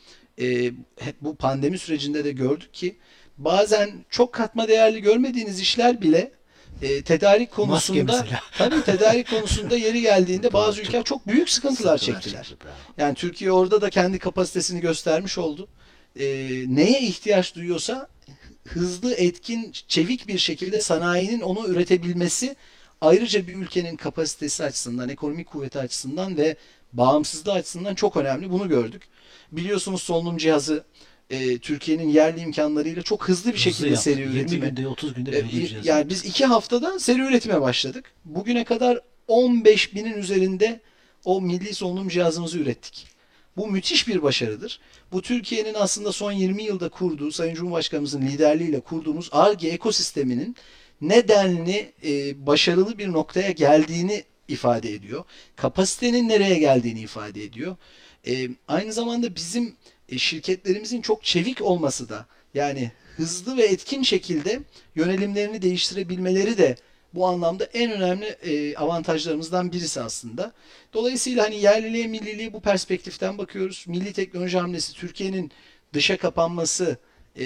e, 0.40 0.64
hep 1.00 1.16
bu 1.20 1.36
pandemi 1.36 1.78
sürecinde 1.78 2.24
de 2.24 2.32
gördük 2.32 2.74
ki 2.74 2.96
bazen 3.38 3.90
çok 4.10 4.32
katma 4.32 4.68
değerli 4.68 5.02
görmediğiniz 5.02 5.60
işler 5.60 6.02
bile 6.02 6.32
e, 6.82 7.02
tedarik 7.02 7.50
konusunda 7.50 8.26
tabii 8.58 8.82
tedarik 8.84 9.30
konusunda 9.30 9.76
yeri 9.76 10.00
geldiğinde 10.00 10.52
bazı 10.52 10.80
ülkeler 10.80 11.04
çok 11.04 11.26
büyük 11.26 11.50
sıkıntılar 11.50 11.98
çektiler. 11.98 12.54
Yani 12.98 13.14
Türkiye 13.14 13.52
orada 13.52 13.80
da 13.80 13.90
kendi 13.90 14.18
kapasitesini 14.18 14.80
göstermiş 14.80 15.38
oldu. 15.38 15.68
Ee, 16.16 16.24
neye 16.66 17.00
ihtiyaç 17.00 17.54
duyuyorsa 17.54 18.08
hızlı, 18.64 19.14
etkin, 19.14 19.72
çevik 19.88 20.28
bir 20.28 20.38
şekilde 20.38 20.80
sanayinin 20.80 21.40
onu 21.40 21.68
üretebilmesi 21.68 22.56
ayrıca 23.00 23.46
bir 23.46 23.54
ülkenin 23.54 23.96
kapasitesi 23.96 24.64
açısından, 24.64 25.08
ekonomik 25.08 25.46
kuvveti 25.46 25.78
açısından 25.78 26.36
ve 26.36 26.56
bağımsızlığı 26.92 27.52
açısından 27.52 27.94
çok 27.94 28.16
önemli. 28.16 28.50
Bunu 28.50 28.68
gördük. 28.68 29.02
Biliyorsunuz 29.52 30.02
solunum 30.02 30.36
cihazı 30.36 30.84
e, 31.32 31.58
Türkiye'nin 31.58 32.08
yerli 32.08 32.40
imkanlarıyla 32.40 33.02
çok 33.02 33.28
hızlı 33.28 33.50
bir 33.50 33.54
Hızlı 33.54 33.62
şekilde 33.62 33.88
yaptı. 33.88 34.02
seri 34.02 34.20
20 34.20 34.34
üretime 34.34 34.68
günde 34.68 34.88
30 34.88 35.14
günde 35.14 35.38
e. 35.38 35.44
Yani 35.84 36.10
biz 36.10 36.24
iki 36.24 36.46
haftada 36.46 36.98
seri 36.98 37.20
üretime 37.20 37.60
başladık. 37.60 38.12
Bugüne 38.24 38.64
kadar 38.64 39.00
15 39.28 39.94
binin 39.94 40.18
üzerinde 40.18 40.80
o 41.24 41.40
milli 41.40 41.74
solunum 41.74 42.08
cihazımızı 42.08 42.58
ürettik. 42.58 43.06
Bu 43.56 43.66
müthiş 43.66 44.08
bir 44.08 44.22
başarıdır. 44.22 44.80
Bu 45.12 45.22
Türkiye'nin 45.22 45.74
aslında 45.74 46.12
son 46.12 46.32
20 46.32 46.62
yılda 46.62 46.88
kurduğu, 46.88 47.32
Sayın 47.32 47.54
Cumhurbaşkanımızın 47.54 48.22
liderliğiyle 48.22 48.80
kurduğumuz 48.80 49.28
ARGE 49.32 49.68
ekosisteminin 49.68 50.56
nedenli 51.00 51.92
e, 52.04 52.46
başarılı 52.46 52.98
bir 52.98 53.12
noktaya 53.12 53.50
geldiğini 53.50 54.24
ifade 54.48 54.92
ediyor. 54.92 55.24
Kapasitenin 55.56 56.28
nereye 56.28 56.58
geldiğini 56.58 57.00
ifade 57.00 57.44
ediyor. 57.44 57.76
E, 58.26 58.48
aynı 58.68 58.92
zamanda 58.92 59.34
bizim 59.36 59.76
e, 60.12 60.18
şirketlerimizin 60.18 61.02
çok 61.02 61.24
çevik 61.24 61.62
olması 61.62 62.08
da 62.08 62.26
yani 62.54 62.92
hızlı 63.16 63.56
ve 63.56 63.62
etkin 63.62 64.02
şekilde 64.02 64.60
yönelimlerini 64.94 65.62
değiştirebilmeleri 65.62 66.58
de 66.58 66.76
bu 67.14 67.26
anlamda 67.26 67.64
en 67.64 67.92
önemli 67.92 68.26
e, 68.26 68.76
avantajlarımızdan 68.76 69.72
birisi 69.72 70.00
aslında. 70.00 70.52
Dolayısıyla 70.92 71.44
hani 71.44 71.60
yerliliğe, 71.60 72.06
milliliğe 72.06 72.52
bu 72.52 72.60
perspektiften 72.60 73.38
bakıyoruz. 73.38 73.84
Milli 73.88 74.12
teknoloji 74.12 74.58
hamlesi 74.58 74.94
Türkiye'nin 74.94 75.52
dışa 75.92 76.16
kapanması, 76.16 76.96
e, 77.38 77.44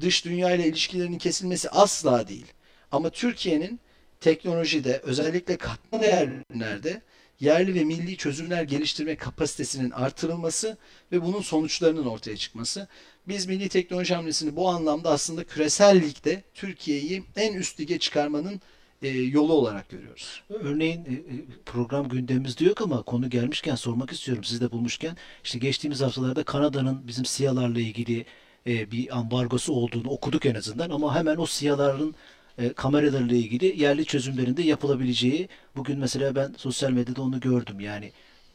dış 0.00 0.24
dünya 0.24 0.54
ile 0.54 0.66
ilişkilerinin 0.66 1.18
kesilmesi 1.18 1.70
asla 1.70 2.28
değil. 2.28 2.46
Ama 2.92 3.10
Türkiye'nin 3.10 3.80
teknolojide 4.20 5.00
özellikle 5.04 5.56
katma 5.56 6.00
değerlerde 6.00 7.02
yerli 7.40 7.74
ve 7.74 7.84
milli 7.84 8.16
çözümler 8.16 8.62
geliştirme 8.62 9.16
kapasitesinin 9.16 9.90
artırılması 9.90 10.76
ve 11.12 11.22
bunun 11.22 11.40
sonuçlarının 11.40 12.06
ortaya 12.06 12.36
çıkması. 12.36 12.88
Biz 13.28 13.46
milli 13.46 13.68
teknoloji 13.68 14.14
hamlesini 14.14 14.56
bu 14.56 14.68
anlamda 14.68 15.10
aslında 15.10 15.44
küresel 15.44 16.00
ligde 16.00 16.42
Türkiye'yi 16.54 17.22
en 17.36 17.54
üst 17.54 17.80
lige 17.80 17.98
çıkarmanın 17.98 18.60
e, 19.02 19.08
yolu 19.08 19.52
olarak 19.52 19.88
görüyoruz. 19.88 20.42
Örneğin 20.48 21.04
e, 21.04 21.12
e, 21.12 21.44
program 21.66 22.08
gündemimizde 22.08 22.64
yok 22.64 22.82
ama 22.82 23.02
konu 23.02 23.30
gelmişken 23.30 23.74
sormak 23.74 24.12
istiyorum. 24.12 24.44
Siz 24.44 24.60
de 24.60 24.72
bulmuşken 24.72 25.16
işte 25.44 25.58
geçtiğimiz 25.58 26.00
haftalarda 26.00 26.44
Kanada'nın 26.44 27.08
bizim 27.08 27.24
siyalarla 27.24 27.80
ilgili 27.80 28.26
bir 28.66 29.18
ambargosu 29.18 29.72
olduğunu 29.72 30.10
okuduk 30.10 30.46
en 30.46 30.54
azından 30.54 30.90
ama 30.90 31.14
hemen 31.14 31.36
o 31.36 31.46
siyaların 31.46 32.14
e, 32.58 32.72
kameralarıyla 32.72 33.36
ilgili 33.36 33.82
yerli 33.82 34.04
çözümlerinde 34.04 34.62
yapılabileceği 34.62 35.48
bugün 35.76 35.98
mesela 35.98 36.34
ben 36.34 36.54
sosyal 36.56 36.90
medyada 36.90 37.22
onu 37.22 37.40
gördüm 37.40 37.80
yani 37.80 38.12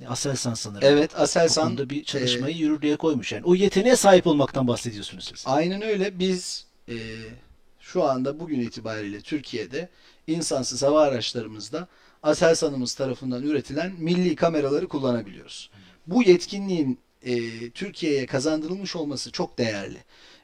Aselsan 0.08 0.54
sanırım. 0.54 0.88
Evet 0.88 1.20
Aselsan 1.20 1.68
konuda 1.68 1.90
bir 1.90 2.04
çalışmayı 2.04 2.58
yürürlüğe 2.58 2.96
koymuş. 2.96 3.32
Yani 3.32 3.46
o 3.46 3.56
yeteneğe 3.56 3.96
sahip 3.96 4.28
olmaktan 4.28 4.68
bahsediyorsunuz 4.68 5.32
siz. 5.36 5.44
Aynen 5.46 5.82
öyle. 5.82 6.20
Biz 6.20 6.66
e, 6.90 6.96
şu 7.80 8.04
anda 8.04 8.40
bugün 8.40 8.60
itibariyle 8.60 9.22
Türkiye'de 9.22 9.90
insansız 10.28 10.84
hava 10.84 11.02
araçlarımızda 11.02 11.88
Aselsan'ımız 12.24 12.94
tarafından 12.94 13.44
üretilen 13.44 13.94
milli 14.00 14.36
kameraları 14.36 14.88
kullanabiliyoruz. 14.88 15.70
Bu 16.08 16.24
yetkinliğin 16.24 17.00
e, 17.24 17.70
Türkiye'ye 17.70 18.26
kazandırılmış 18.26 18.96
olması 18.96 19.32
çok 19.32 19.58
değerli. 19.58 19.98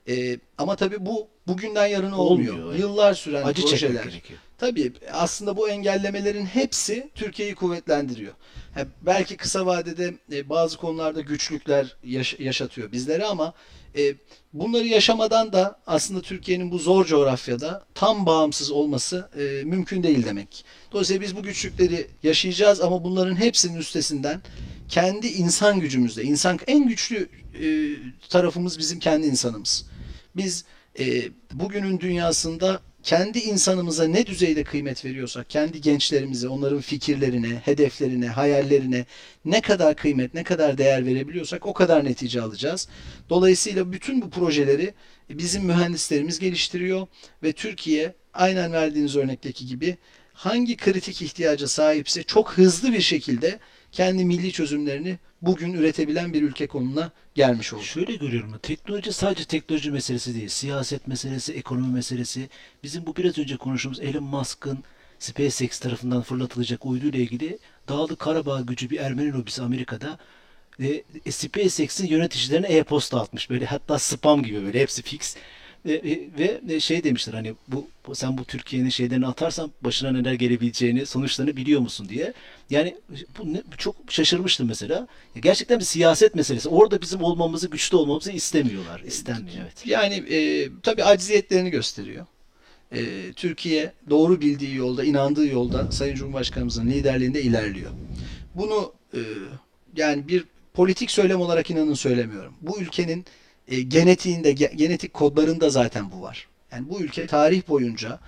E, 0.08 0.38
ama 0.58 0.76
tabii 0.76 1.06
bu 1.06 1.28
bugünden 1.48 1.88
yarına 1.88 2.18
olmuyor. 2.18 2.54
Olmuyor, 2.54 2.70
evet. 2.72 2.80
Yıllar 2.80 3.14
süren 3.14 3.44
Acı 3.44 3.62
projeler. 3.62 4.04
gerekiyor. 4.04 4.40
Tabii 4.58 4.94
aslında 5.14 5.58
bu 5.58 5.70
engellemelerin 5.70 6.46
hepsi 6.46 7.10
Türkiye'yi 7.16 7.56
kuvvetlendiriyor. 7.56 8.34
Ha, 8.74 8.82
belki 9.02 9.38
kısa 9.38 9.66
vadede 9.66 10.14
e, 10.32 10.50
bazı 10.50 10.78
konularda 10.78 11.22
güçlükler 11.22 11.96
yaş- 12.04 12.40
yaşatıyor 12.40 12.92
bizlere 12.92 13.26
ama 13.26 13.54
e, 13.98 14.14
bunları 14.54 14.88
yaşamadan 14.88 15.54
da 15.54 15.80
aslında 15.88 16.22
Türkiye'nin 16.22 16.72
bu 16.72 16.78
zor 16.80 17.06
coğrafyada 17.06 17.86
tam 17.96 18.26
bağımsız 18.26 18.72
olması 18.72 19.30
e, 19.40 19.64
mümkün 19.64 20.04
değil 20.04 20.26
demek. 20.26 20.66
Dolayısıyla 20.92 21.22
biz 21.22 21.36
bu 21.36 21.44
güçlükleri 21.44 22.08
yaşayacağız 22.24 22.82
ama 22.82 23.04
bunların 23.04 23.36
hepsinin 23.36 23.78
üstesinden 23.78 24.42
kendi 24.90 25.28
insan 25.28 25.80
gücümüzle, 25.80 26.24
insan 26.24 26.60
en 26.68 26.88
güçlü 26.88 27.30
e, 27.64 27.68
tarafımız 28.30 28.80
bizim 28.80 29.00
kendi 29.00 29.28
insanımız. 29.28 29.86
Biz 30.38 30.66
e, 31.00 31.24
bugünün 31.54 32.00
dünyasında 32.00 32.82
kendi 33.04 33.40
insanımıza 33.40 34.08
ne 34.08 34.26
düzeyde 34.26 34.64
kıymet 34.64 35.06
veriyorsak, 35.06 35.50
kendi 35.50 35.82
gençlerimize, 35.82 36.48
onların 36.48 36.82
fikirlerine, 36.82 37.56
hedeflerine, 37.56 38.28
hayallerine 38.28 39.06
ne 39.46 39.62
kadar 39.62 39.96
kıymet, 39.96 40.34
ne 40.34 40.44
kadar 40.44 40.78
değer 40.78 41.06
verebiliyorsak 41.06 41.66
o 41.66 41.74
kadar 41.74 42.06
netice 42.06 42.42
alacağız. 42.42 42.88
Dolayısıyla 43.30 43.92
bütün 43.92 44.22
bu 44.22 44.30
projeleri 44.30 44.94
bizim 45.30 45.66
mühendislerimiz 45.66 46.40
geliştiriyor 46.40 47.08
ve 47.44 47.54
Türkiye 47.54 48.14
aynen 48.34 48.74
verdiğiniz 48.74 49.16
örnekteki 49.16 49.66
gibi 49.66 49.98
hangi 50.34 50.78
kritik 50.78 51.22
ihtiyaca 51.22 51.68
sahipse 51.68 52.24
çok 52.24 52.52
hızlı 52.52 52.94
bir 52.94 53.02
şekilde 53.02 53.60
kendi 53.92 54.26
milli 54.26 54.52
çözümlerini 54.52 55.18
bugün 55.42 55.74
üretebilen 55.74 56.34
bir 56.34 56.42
ülke 56.42 56.68
konumuna 56.68 57.12
gelmiş 57.36 57.74
oldu. 57.74 57.84
Şöyle 57.84 58.16
görüyorum. 58.16 58.60
Teknoloji 58.64 59.14
sadece 59.14 59.46
teknoloji 59.46 59.92
meselesi 59.92 60.36
değil. 60.36 60.50
Siyaset 60.50 61.08
meselesi, 61.08 61.54
ekonomi 61.54 61.94
meselesi. 61.94 62.50
Bizim 62.84 63.06
bu 63.06 63.16
biraz 63.16 63.38
önce 63.38 63.58
konuştuğumuz 63.58 64.00
Elon 64.00 64.24
Musk'ın 64.24 64.84
SpaceX 65.20 65.80
tarafından 65.80 66.22
fırlatılacak 66.22 66.86
uydu 66.86 67.06
ilgili 67.06 67.60
Dağlı 67.88 68.16
Karabağ 68.16 68.62
gücü 68.62 68.90
bir 68.90 68.98
Ermeni 68.98 69.34
lobisi 69.34 69.62
Amerika'da 69.62 70.20
e, 70.80 71.04
SpaceX'in 71.32 72.08
yöneticilerine 72.08 72.68
e-posta 72.68 73.22
atmış. 73.22 73.50
Böyle 73.50 73.66
hatta 73.66 74.00
spam 74.00 74.44
gibi 74.44 74.64
böyle 74.64 74.82
hepsi 74.82 75.02
fix. 75.02 75.36
Ve 75.88 76.80
şey 76.80 77.04
demişler 77.04 77.34
hani 77.34 77.54
bu 77.68 77.88
sen 78.14 78.38
bu 78.38 78.46
Türkiye'nin 78.46 78.90
şeylerini 78.90 79.28
atarsan 79.28 79.72
başına 79.82 80.12
neler 80.12 80.34
gelebileceğini, 80.34 81.06
sonuçlarını 81.06 81.58
biliyor 81.58 81.82
musun 81.82 82.10
diye. 82.10 82.34
Yani 82.70 82.96
bu 83.38 83.54
ne, 83.54 83.62
çok 83.78 83.96
şaşırmıştım 84.10 84.68
mesela. 84.68 85.08
Ya 85.36 85.42
Gerçekten 85.42 85.80
bir 85.80 85.86
siyaset 85.86 86.36
meselesi. 86.36 86.70
Orada 86.70 87.02
bizim 87.02 87.24
olmamızı, 87.24 87.70
güçlü 87.70 87.98
olmamızı 87.98 88.32
istemiyorlar. 88.32 89.02
İstenmiyor 89.06 89.58
evet. 89.62 89.86
Yani 89.86 90.14
e, 90.14 90.70
tabii 90.84 91.04
acziyetlerini 91.04 91.70
gösteriyor. 91.70 92.26
E, 92.92 93.34
Türkiye 93.36 93.92
doğru 94.10 94.42
bildiği 94.42 94.76
yolda, 94.76 95.04
inandığı 95.04 95.48
yolda 95.48 95.92
Sayın 95.92 96.16
Cumhurbaşkanımızın 96.16 96.88
liderliğinde 96.88 97.42
ilerliyor. 97.42 97.92
Bunu 98.56 98.94
e, 99.14 99.20
yani 99.96 100.28
bir 100.28 100.44
politik 100.74 101.12
söylem 101.12 101.42
olarak 101.42 101.72
inanın 101.72 101.94
söylemiyorum. 101.94 102.54
Bu 102.62 102.80
ülkenin 102.82 103.26
e, 103.68 103.82
genetiğinde, 103.82 104.54
ge- 104.54 104.76
genetik 104.76 105.14
kodlarında 105.14 105.70
zaten 105.70 106.12
bu 106.12 106.22
var. 106.22 106.48
Yani 106.72 106.90
bu 106.90 107.02
ülke 107.02 107.28
tarih 107.28 107.68
boyunca 107.68 108.20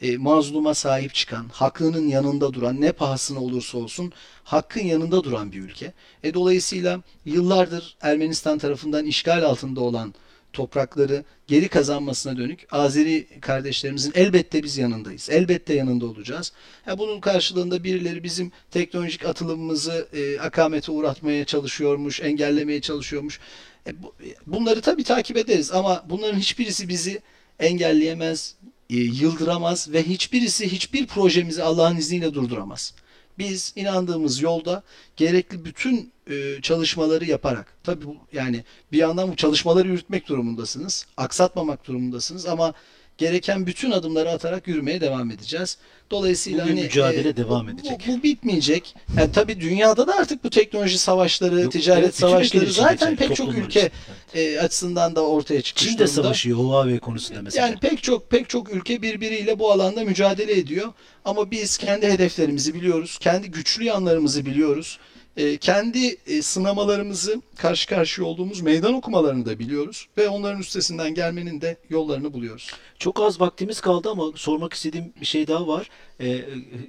e, 0.00 0.16
mazluma 0.16 0.74
sahip 0.74 1.14
çıkan, 1.14 1.48
haklının 1.52 2.08
yanında 2.08 2.52
duran, 2.54 2.80
ne 2.80 2.92
pahasına 2.92 3.40
olursa 3.40 3.78
olsun 3.78 4.12
hakkın 4.44 4.80
yanında 4.84 5.24
duran 5.24 5.52
bir 5.52 5.60
ülke. 5.60 5.92
E, 6.22 6.34
dolayısıyla 6.34 7.02
yıllardır 7.24 7.96
Ermenistan 8.00 8.58
tarafından 8.58 9.06
işgal 9.06 9.42
altında 9.42 9.80
olan 9.80 10.14
toprakları 10.52 11.24
geri 11.46 11.68
kazanmasına 11.68 12.36
dönük 12.36 12.66
Azeri 12.70 13.26
kardeşlerimizin 13.40 14.12
elbette 14.14 14.62
biz 14.62 14.78
yanındayız. 14.78 15.30
Elbette 15.30 15.74
yanında 15.74 16.06
olacağız. 16.06 16.52
Ha, 16.84 16.98
bunun 16.98 17.20
karşılığında 17.20 17.84
birileri 17.84 18.22
bizim 18.22 18.52
teknolojik 18.70 19.24
atılımımızı 19.24 20.08
e, 20.12 20.40
akamete 20.40 20.92
uğratmaya 20.92 21.44
çalışıyormuş, 21.44 22.20
engellemeye 22.20 22.80
çalışıyormuş. 22.80 23.40
E, 23.86 24.02
bu- 24.02 24.14
bunları 24.46 24.80
tabii 24.80 25.04
takip 25.04 25.36
ederiz 25.36 25.72
ama 25.72 26.04
bunların 26.10 26.38
hiçbirisi 26.38 26.88
bizi 26.88 27.20
engelleyemez, 27.58 28.54
e, 28.90 28.96
yıldıramaz 28.96 29.92
ve 29.92 30.02
hiçbirisi 30.02 30.72
hiçbir 30.72 31.06
projemizi 31.06 31.62
Allah'ın 31.62 31.96
izniyle 31.96 32.34
durduramaz. 32.34 32.94
Biz 33.38 33.72
inandığımız 33.76 34.40
yolda 34.40 34.82
gerekli 35.16 35.64
bütün 35.64 36.12
e, 36.30 36.62
çalışmaları 36.62 37.24
yaparak 37.24 37.74
tabii 37.84 38.06
bu, 38.06 38.16
yani 38.32 38.64
bir 38.92 38.98
yandan 38.98 39.32
bu 39.32 39.36
çalışmaları 39.36 39.88
yürütmek 39.88 40.28
durumundasınız. 40.28 41.06
Aksatmamak 41.16 41.86
durumundasınız 41.86 42.46
ama 42.46 42.74
gereken 43.18 43.66
bütün 43.66 43.90
adımları 43.90 44.30
atarak 44.30 44.68
yürümeye 44.68 45.00
devam 45.00 45.30
edeceğiz. 45.30 45.78
Dolayısıyla 46.10 46.64
Bugün 46.64 46.76
hani, 46.76 46.84
mücadele 46.84 47.28
e, 47.28 47.36
devam 47.36 47.68
edecek. 47.68 48.04
Bu, 48.08 48.12
bu 48.12 48.22
bitmeyecek. 48.22 48.94
Yani 49.16 49.32
tabii 49.32 49.60
dünyada 49.60 50.06
da 50.06 50.14
artık 50.14 50.44
bu 50.44 50.50
teknoloji 50.50 50.98
savaşları, 50.98 51.60
Yok, 51.60 51.72
ticaret 51.72 52.04
evet, 52.04 52.14
savaşları 52.14 52.72
zaten 52.72 53.16
pek 53.16 53.36
çok 53.36 53.54
ülke. 53.54 53.90
Evet. 54.34 54.56
e, 54.56 54.60
açısından 54.60 55.16
da 55.16 55.26
ortaya 55.26 55.62
çıkmış 55.62 55.88
Çin 55.88 55.98
de 55.98 56.06
savaşıyor 56.06 56.58
Huawei 56.58 56.98
konusunda 56.98 57.42
mesela. 57.42 57.66
Yani 57.66 57.78
pek 57.78 58.02
çok 58.02 58.30
pek 58.30 58.48
çok 58.48 58.74
ülke 58.74 59.02
birbiriyle 59.02 59.58
bu 59.58 59.72
alanda 59.72 60.04
mücadele 60.04 60.58
ediyor. 60.58 60.92
Ama 61.24 61.50
biz 61.50 61.78
kendi 61.78 62.06
hedeflerimizi 62.06 62.74
biliyoruz, 62.74 63.18
kendi 63.20 63.50
güçlü 63.50 63.84
yanlarımızı 63.84 64.46
biliyoruz. 64.46 64.98
E, 65.38 65.56
kendi 65.56 66.16
e, 66.26 66.42
sınamalarımızı, 66.42 67.42
karşı 67.56 67.88
karşıya 67.88 68.26
olduğumuz 68.26 68.60
meydan 68.60 68.94
okumalarını 68.94 69.46
da 69.46 69.58
biliyoruz 69.58 70.06
ve 70.18 70.28
onların 70.28 70.60
üstesinden 70.60 71.14
gelmenin 71.14 71.60
de 71.60 71.76
yollarını 71.90 72.32
buluyoruz. 72.32 72.70
Çok 72.98 73.20
az 73.20 73.40
vaktimiz 73.40 73.80
kaldı 73.80 74.10
ama 74.10 74.24
sormak 74.34 74.72
istediğim 74.72 75.12
bir 75.20 75.26
şey 75.26 75.46
daha 75.46 75.66
var. 75.66 75.90
Ee, 76.20 76.44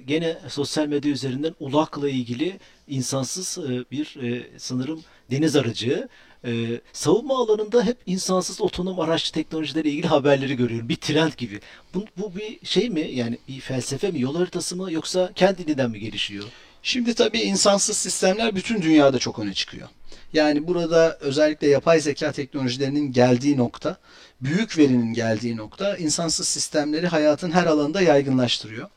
gene 0.06 0.38
sosyal 0.48 0.86
medya 0.86 1.12
üzerinden 1.12 1.54
ULAK'la 1.60 2.08
ilgili 2.08 2.58
insansız 2.88 3.58
e, 3.58 3.90
bir 3.90 4.16
e, 4.22 4.46
sanırım 4.58 5.00
deniz 5.30 5.56
aracı. 5.56 6.08
e, 6.44 6.80
savunma 6.92 7.38
alanında 7.38 7.82
hep 7.84 7.96
insansız 8.06 8.60
otonom 8.60 9.00
araç 9.00 9.30
teknolojileri 9.30 9.88
ilgili 9.90 10.06
haberleri 10.06 10.56
görüyorum. 10.56 10.88
Bir 10.88 10.96
trend 10.96 11.32
gibi. 11.36 11.60
Bu, 11.94 12.04
bu 12.16 12.32
bir 12.36 12.66
şey 12.66 12.90
mi? 12.90 13.00
Yani 13.00 13.38
bir 13.48 13.60
felsefe 13.60 14.10
mi? 14.10 14.20
Yol 14.20 14.36
haritası 14.36 14.76
mı? 14.76 14.92
Yoksa 14.92 15.32
kendiliğinden 15.34 15.90
mi 15.90 16.00
gelişiyor? 16.00 16.44
Şimdi 16.82 17.14
tabii 17.14 17.40
insansız 17.40 17.96
sistemler 17.96 18.54
bütün 18.54 18.82
dünyada 18.82 19.18
çok 19.18 19.38
öne 19.38 19.54
çıkıyor. 19.54 19.88
Yani 20.32 20.66
burada 20.66 21.18
özellikle 21.20 21.66
yapay 21.66 22.00
zeka 22.00 22.32
teknolojilerinin 22.32 23.12
geldiği 23.12 23.56
nokta, 23.56 23.96
büyük 24.40 24.78
verinin 24.78 25.12
geldiği 25.14 25.56
nokta 25.56 25.96
insansız 25.96 26.48
sistemleri 26.48 27.06
hayatın 27.06 27.50
her 27.50 27.66
alanında 27.66 28.00
yaygınlaştırıyor. 28.00 28.88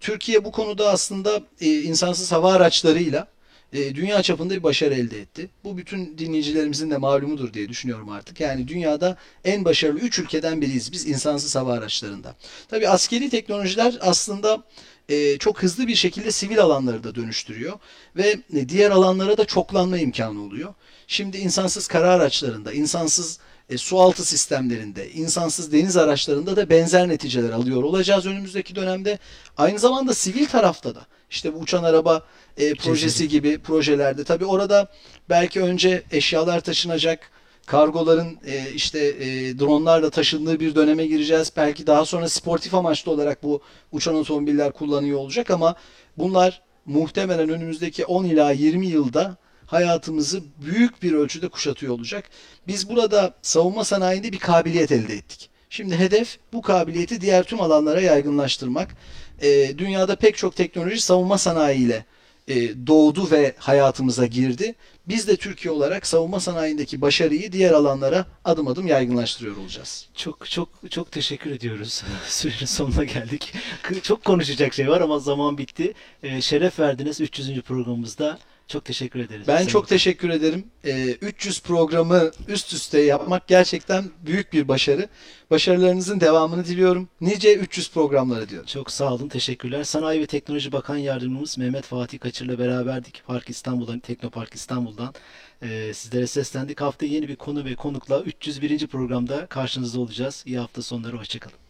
Türkiye 0.00 0.44
bu 0.44 0.52
konuda 0.52 0.90
aslında 0.90 1.40
e, 1.60 1.66
insansız 1.82 2.32
hava 2.32 2.52
araçlarıyla 2.52 3.26
e, 3.72 3.94
dünya 3.94 4.22
çapında 4.22 4.54
bir 4.54 4.62
başarı 4.62 4.94
elde 4.94 5.20
etti. 5.20 5.50
Bu 5.64 5.76
bütün 5.76 6.18
dinleyicilerimizin 6.18 6.90
de 6.90 6.96
malumudur 6.96 7.54
diye 7.54 7.68
düşünüyorum 7.68 8.08
artık. 8.08 8.40
Yani 8.40 8.68
dünyada 8.68 9.16
en 9.44 9.64
başarılı 9.64 10.00
3 10.00 10.18
ülkeden 10.18 10.60
biriyiz 10.60 10.92
biz 10.92 11.06
insansız 11.06 11.56
hava 11.56 11.72
araçlarında. 11.72 12.36
Tabii 12.68 12.88
askeri 12.88 13.30
teknolojiler 13.30 13.98
aslında 14.00 14.64
e, 15.08 15.38
çok 15.38 15.62
hızlı 15.62 15.86
bir 15.86 15.94
şekilde 15.94 16.30
sivil 16.30 16.60
alanları 16.60 17.04
da 17.04 17.14
dönüştürüyor 17.14 17.78
ve 18.16 18.36
e, 18.54 18.68
diğer 18.68 18.90
alanlara 18.90 19.38
da 19.38 19.44
çoklanma 19.44 19.98
imkanı 19.98 20.42
oluyor. 20.42 20.74
Şimdi 21.06 21.38
insansız 21.38 21.86
kara 21.86 22.10
araçlarında, 22.10 22.72
insansız 22.72 23.38
e, 23.68 23.78
su 23.78 24.00
altı 24.00 24.24
sistemlerinde, 24.24 25.10
insansız 25.10 25.72
deniz 25.72 25.96
araçlarında 25.96 26.56
da 26.56 26.70
benzer 26.70 27.08
neticeler 27.08 27.50
alıyor 27.50 27.82
olacağız 27.82 28.26
önümüzdeki 28.26 28.74
dönemde. 28.74 29.18
Aynı 29.56 29.78
zamanda 29.78 30.14
sivil 30.14 30.46
tarafta 30.46 30.94
da 30.94 31.06
işte 31.30 31.54
bu 31.54 31.58
uçan 31.58 31.84
araba 31.84 32.22
e, 32.56 32.74
projesi 32.74 33.28
gibi 33.28 33.58
projelerde 33.58 34.24
tabii 34.24 34.44
orada 34.44 34.88
belki 35.28 35.62
önce 35.62 36.02
eşyalar 36.10 36.60
taşınacak, 36.60 37.30
kargoların 37.66 38.38
e, 38.46 38.72
işte 38.74 38.98
e, 38.98 39.58
dronlarla 39.58 40.10
taşındığı 40.10 40.60
bir 40.60 40.74
döneme 40.74 41.06
gireceğiz. 41.06 41.52
Belki 41.56 41.86
daha 41.86 42.04
sonra 42.04 42.28
sportif 42.28 42.74
amaçlı 42.74 43.12
olarak 43.12 43.42
bu 43.42 43.60
uçan 43.92 44.14
otomobiller 44.14 44.72
kullanıyor 44.72 45.18
olacak 45.18 45.50
ama 45.50 45.74
bunlar 46.18 46.62
muhtemelen 46.86 47.48
önümüzdeki 47.48 48.04
10 48.04 48.24
ila 48.24 48.50
20 48.50 48.86
yılda 48.86 49.36
hayatımızı 49.66 50.42
büyük 50.66 51.02
bir 51.02 51.12
ölçüde 51.12 51.48
kuşatıyor 51.48 51.94
olacak. 51.94 52.30
Biz 52.66 52.88
burada 52.88 53.34
savunma 53.42 53.84
sanayinde 53.84 54.32
bir 54.32 54.38
kabiliyet 54.38 54.92
elde 54.92 55.14
ettik. 55.14 55.50
Şimdi 55.70 55.96
hedef 55.96 56.38
bu 56.52 56.62
kabiliyeti 56.62 57.20
diğer 57.20 57.44
tüm 57.44 57.60
alanlara 57.60 58.00
yaygınlaştırmak. 58.00 58.96
E, 59.42 59.78
dünyada 59.78 60.16
pek 60.16 60.36
çok 60.36 60.56
teknoloji 60.56 61.00
savunma 61.00 61.38
sanayiyle 61.38 62.04
e, 62.48 62.86
doğdu 62.86 63.30
ve 63.30 63.54
hayatımıza 63.58 64.26
girdi. 64.26 64.74
Biz 65.08 65.28
de 65.28 65.36
Türkiye 65.36 65.72
olarak 65.72 66.06
savunma 66.06 66.40
sanayindeki 66.40 67.00
başarıyı 67.00 67.52
diğer 67.52 67.72
alanlara 67.72 68.26
adım 68.44 68.68
adım 68.68 68.86
yaygınlaştırıyor 68.86 69.56
olacağız. 69.56 70.08
Çok 70.14 70.50
çok 70.50 70.68
çok 70.90 71.12
teşekkür 71.12 71.50
ediyoruz. 71.50 72.02
Sürenin 72.28 72.66
sonuna 72.66 73.04
geldik. 73.04 73.54
Çok 74.02 74.24
konuşacak 74.24 74.74
şey 74.74 74.88
var 74.88 75.00
ama 75.00 75.18
zaman 75.18 75.58
bitti. 75.58 75.94
Ee, 76.22 76.40
şeref 76.40 76.78
verdiniz 76.78 77.20
300. 77.20 77.60
programımızda. 77.60 78.38
Çok 78.70 78.84
teşekkür 78.84 79.20
ederiz. 79.20 79.48
Ben 79.48 79.66
çok 79.66 79.82
Bakan. 79.82 79.88
teşekkür 79.88 80.30
ederim. 80.30 80.64
Ee, 80.84 81.10
300 81.10 81.62
programı 81.62 82.30
üst 82.48 82.72
üste 82.72 83.00
yapmak 83.00 83.48
gerçekten 83.48 84.04
büyük 84.26 84.52
bir 84.52 84.68
başarı. 84.68 85.08
Başarılarınızın 85.50 86.20
devamını 86.20 86.64
diliyorum. 86.64 87.08
Nice 87.20 87.54
300 87.54 87.90
programları 87.90 88.48
diyorum. 88.48 88.66
Çok 88.66 88.90
sağ 88.90 89.14
olun, 89.14 89.28
teşekkürler. 89.28 89.84
Sanayi 89.84 90.20
ve 90.20 90.26
Teknoloji 90.26 90.72
Bakan 90.72 90.96
Yardımcımız 90.96 91.58
Mehmet 91.58 91.84
Fatih 91.84 92.18
Kaçır'la 92.20 92.58
beraberdik. 92.58 93.22
Park 93.26 93.50
İstanbul'dan, 93.50 93.98
Teknopark 93.98 94.54
İstanbul'dan 94.54 95.14
e, 95.62 95.94
sizlere 95.94 96.26
seslendik. 96.26 96.80
Haftaya 96.80 97.12
yeni 97.12 97.28
bir 97.28 97.36
konu 97.36 97.64
ve 97.64 97.74
konukla 97.74 98.20
301. 98.22 98.86
programda 98.86 99.46
karşınızda 99.46 100.00
olacağız. 100.00 100.44
İyi 100.46 100.58
hafta 100.58 100.82
sonları, 100.82 101.16
hoşçakalın. 101.16 101.69